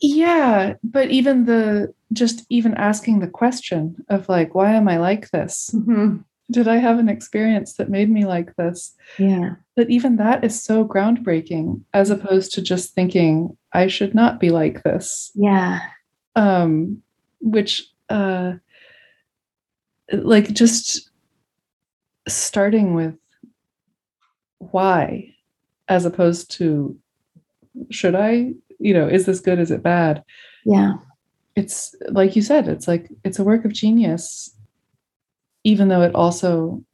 [0.00, 5.30] Yeah but even the just even asking the question of like why am i like
[5.30, 5.70] this?
[5.74, 6.18] Mm-hmm.
[6.50, 8.94] did i have an experience that made me like this?
[9.18, 9.56] Yeah.
[9.74, 14.50] But even that is so groundbreaking as opposed to just thinking i should not be
[14.50, 15.30] like this.
[15.34, 15.80] Yeah.
[16.36, 17.02] Um,
[17.40, 18.54] which uh,
[20.12, 21.10] like just
[22.28, 23.14] starting with
[24.58, 25.34] why
[25.88, 26.98] as opposed to
[27.90, 29.58] should I, you know, is this good?
[29.58, 30.22] Is it bad?
[30.64, 30.94] Yeah.
[31.54, 34.54] It's like you said, it's like it's a work of genius,
[35.64, 36.84] even though it also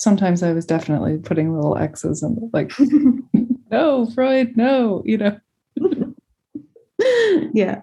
[0.00, 2.72] sometimes I was definitely putting little X's and like,
[3.70, 5.38] no, Freud, no, you know.
[7.52, 7.82] yeah.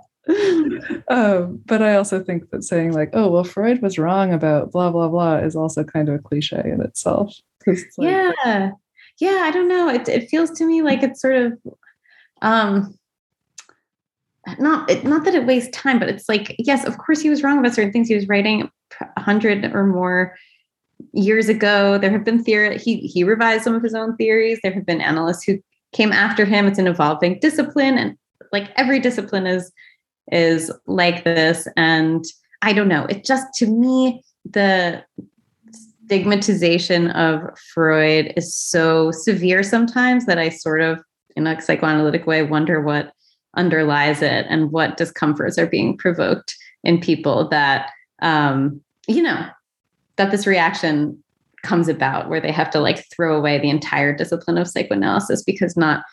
[1.07, 4.91] um, but I also think that saying like, "Oh, well, Freud was wrong about blah
[4.91, 7.33] blah blah" is also kind of a cliche in itself.
[7.65, 8.71] Like, yeah,
[9.19, 9.41] yeah.
[9.43, 9.89] I don't know.
[9.89, 11.53] It it feels to me like it's sort of,
[12.41, 12.97] um,
[14.59, 17.43] not it, not that it wastes time, but it's like, yes, of course he was
[17.43, 18.07] wrong about certain things.
[18.07, 18.69] He was writing
[19.15, 20.35] a hundred or more
[21.13, 21.97] years ago.
[21.97, 22.77] There have been theory.
[22.77, 24.59] He he revised some of his own theories.
[24.63, 25.59] There have been analysts who
[25.93, 26.67] came after him.
[26.67, 28.17] It's an evolving discipline, and
[28.51, 29.71] like every discipline is
[30.31, 31.67] is like this.
[31.75, 32.23] And
[32.61, 35.03] I don't know, it just to me, the
[36.05, 37.41] stigmatization of
[37.73, 41.01] Freud is so severe sometimes that I sort of,
[41.37, 43.13] in a psychoanalytic way, wonder what
[43.55, 49.47] underlies it and what discomforts are being provoked in people that, um, you know,
[50.17, 51.21] that this reaction
[51.63, 55.75] comes about where they have to like throw away the entire discipline of psychoanalysis because
[55.75, 56.03] not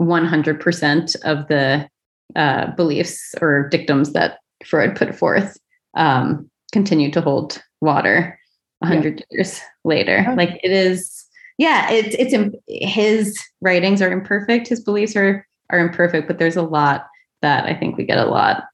[0.00, 1.88] 100% of the
[2.36, 5.56] uh, beliefs or dictums that Freud put forth
[5.96, 8.38] um, continue to hold water
[8.82, 9.36] a hundred yeah.
[9.36, 10.34] years later.
[10.36, 11.23] Like it is,
[11.58, 16.62] yeah, it's it's his writings are imperfect, his beliefs are are imperfect, but there's a
[16.62, 17.06] lot
[17.42, 18.64] that I think we get a lot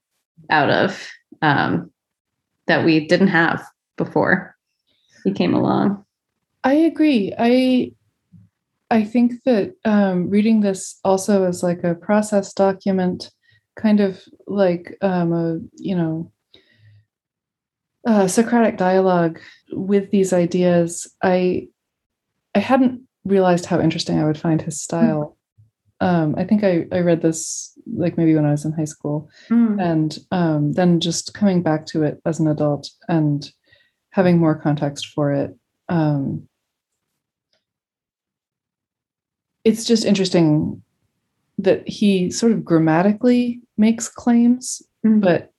[0.49, 1.09] out of
[1.43, 1.91] um,
[2.67, 3.65] that we didn't have
[3.97, 4.57] before
[5.25, 6.05] he came along.
[6.65, 7.35] I agree.
[7.39, 7.93] I
[8.91, 13.31] I think that um, reading this also as like a process document
[13.77, 16.33] kind of like um, a you know
[18.27, 19.39] Socratic dialogue
[19.73, 21.07] with these ideas.
[21.23, 21.69] I
[22.55, 25.37] I hadn't realized how interesting I would find his style.
[26.01, 29.29] Um, I think I, I read this like maybe when I was in high school,
[29.49, 29.81] mm.
[29.81, 33.51] and um, then just coming back to it as an adult and
[34.11, 35.55] having more context for it.
[35.89, 36.49] Um,
[39.65, 40.83] it's just interesting
[41.59, 45.21] that he sort of grammatically makes claims, mm-hmm.
[45.21, 45.53] but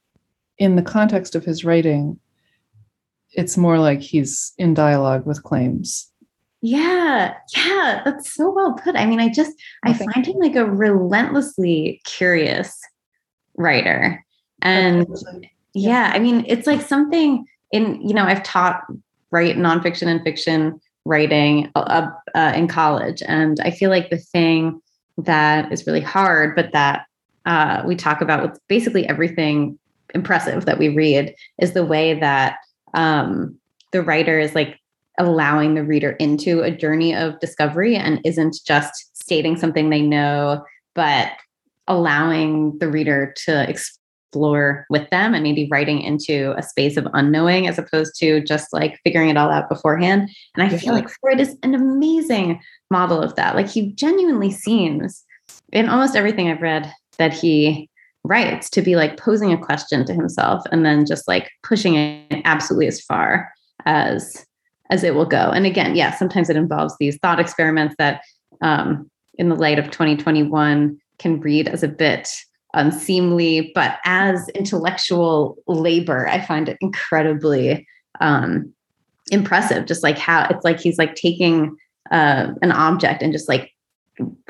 [0.58, 2.20] in the context of his writing,
[3.34, 6.11] it's more like he's in dialogue with claims.
[6.62, 8.95] Yeah, yeah, that's so well put.
[8.95, 9.51] I mean, I just
[9.84, 12.80] I, I find him like a relentlessly curious
[13.57, 14.24] writer.
[14.62, 15.07] And
[15.74, 16.09] yeah.
[16.09, 18.84] yeah, I mean, it's like something in, you know, I've taught
[19.32, 23.24] write nonfiction and fiction writing uh, uh, in college.
[23.26, 24.82] And I feel like the thing
[25.18, 27.05] that is really hard, but that
[27.45, 29.80] uh, we talk about with basically everything
[30.14, 32.57] impressive that we read is the way that
[32.93, 33.57] um,
[33.91, 34.78] the writer is like
[35.20, 40.64] allowing the reader into a journey of discovery and isn't just stating something they know,
[40.95, 41.32] but
[41.88, 47.68] allowing the reader to explore with them and maybe writing into a space of unknowing
[47.68, 50.30] as opposed to just like figuring it all out beforehand.
[50.55, 53.55] And I feel like Freud is an amazing model of that.
[53.55, 55.24] Like he genuinely seems
[55.74, 57.89] in almost everything I've read that he
[58.24, 62.41] writes to be like posing a question to himself and then just like pushing it
[62.45, 63.51] absolutely as far
[63.86, 64.45] as
[64.92, 65.50] as it will go.
[65.50, 68.22] And again, yeah, sometimes it involves these thought experiments that
[68.62, 72.30] um, in the light of 2021 can read as a bit
[72.74, 77.88] unseemly, but as intellectual labor, I find it incredibly
[78.20, 78.74] um,
[79.32, 79.86] impressive.
[79.86, 81.76] Just like how it's like he's like taking
[82.12, 83.72] uh, an object and just like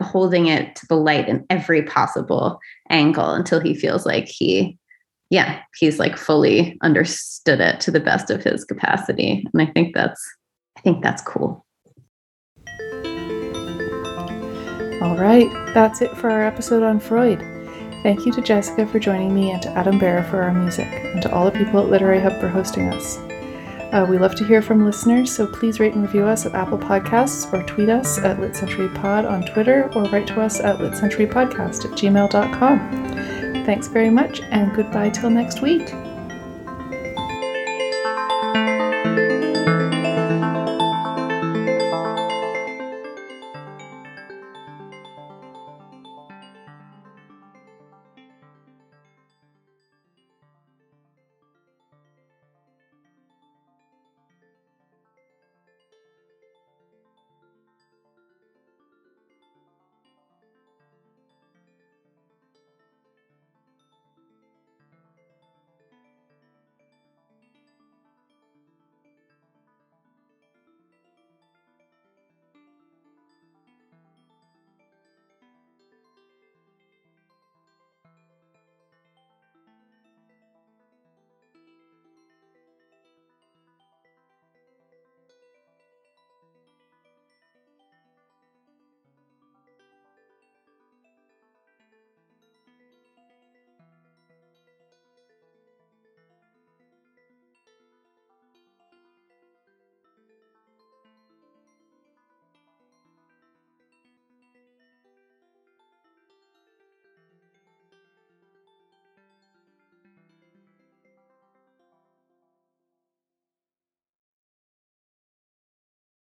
[0.02, 4.78] holding it to the light in every possible angle until he feels like he
[5.32, 9.96] yeah he's like fully understood it to the best of his capacity and i think
[9.96, 10.22] that's
[10.78, 11.66] i think that's cool.
[15.02, 17.40] All right that's it for our episode on freud.
[18.04, 21.22] Thank you to jessica for joining me and to adam Bear for our music and
[21.24, 23.18] to all the people at literary hub for hosting us.
[23.92, 26.78] Uh, we love to hear from listeners, so please rate and review us at Apple
[26.78, 31.92] Podcasts or tweet us at LitCenturyPod on Twitter or write to us at litcenturypodcast at
[31.92, 33.21] gmail.com.
[33.66, 35.94] Thanks very much and goodbye till next week.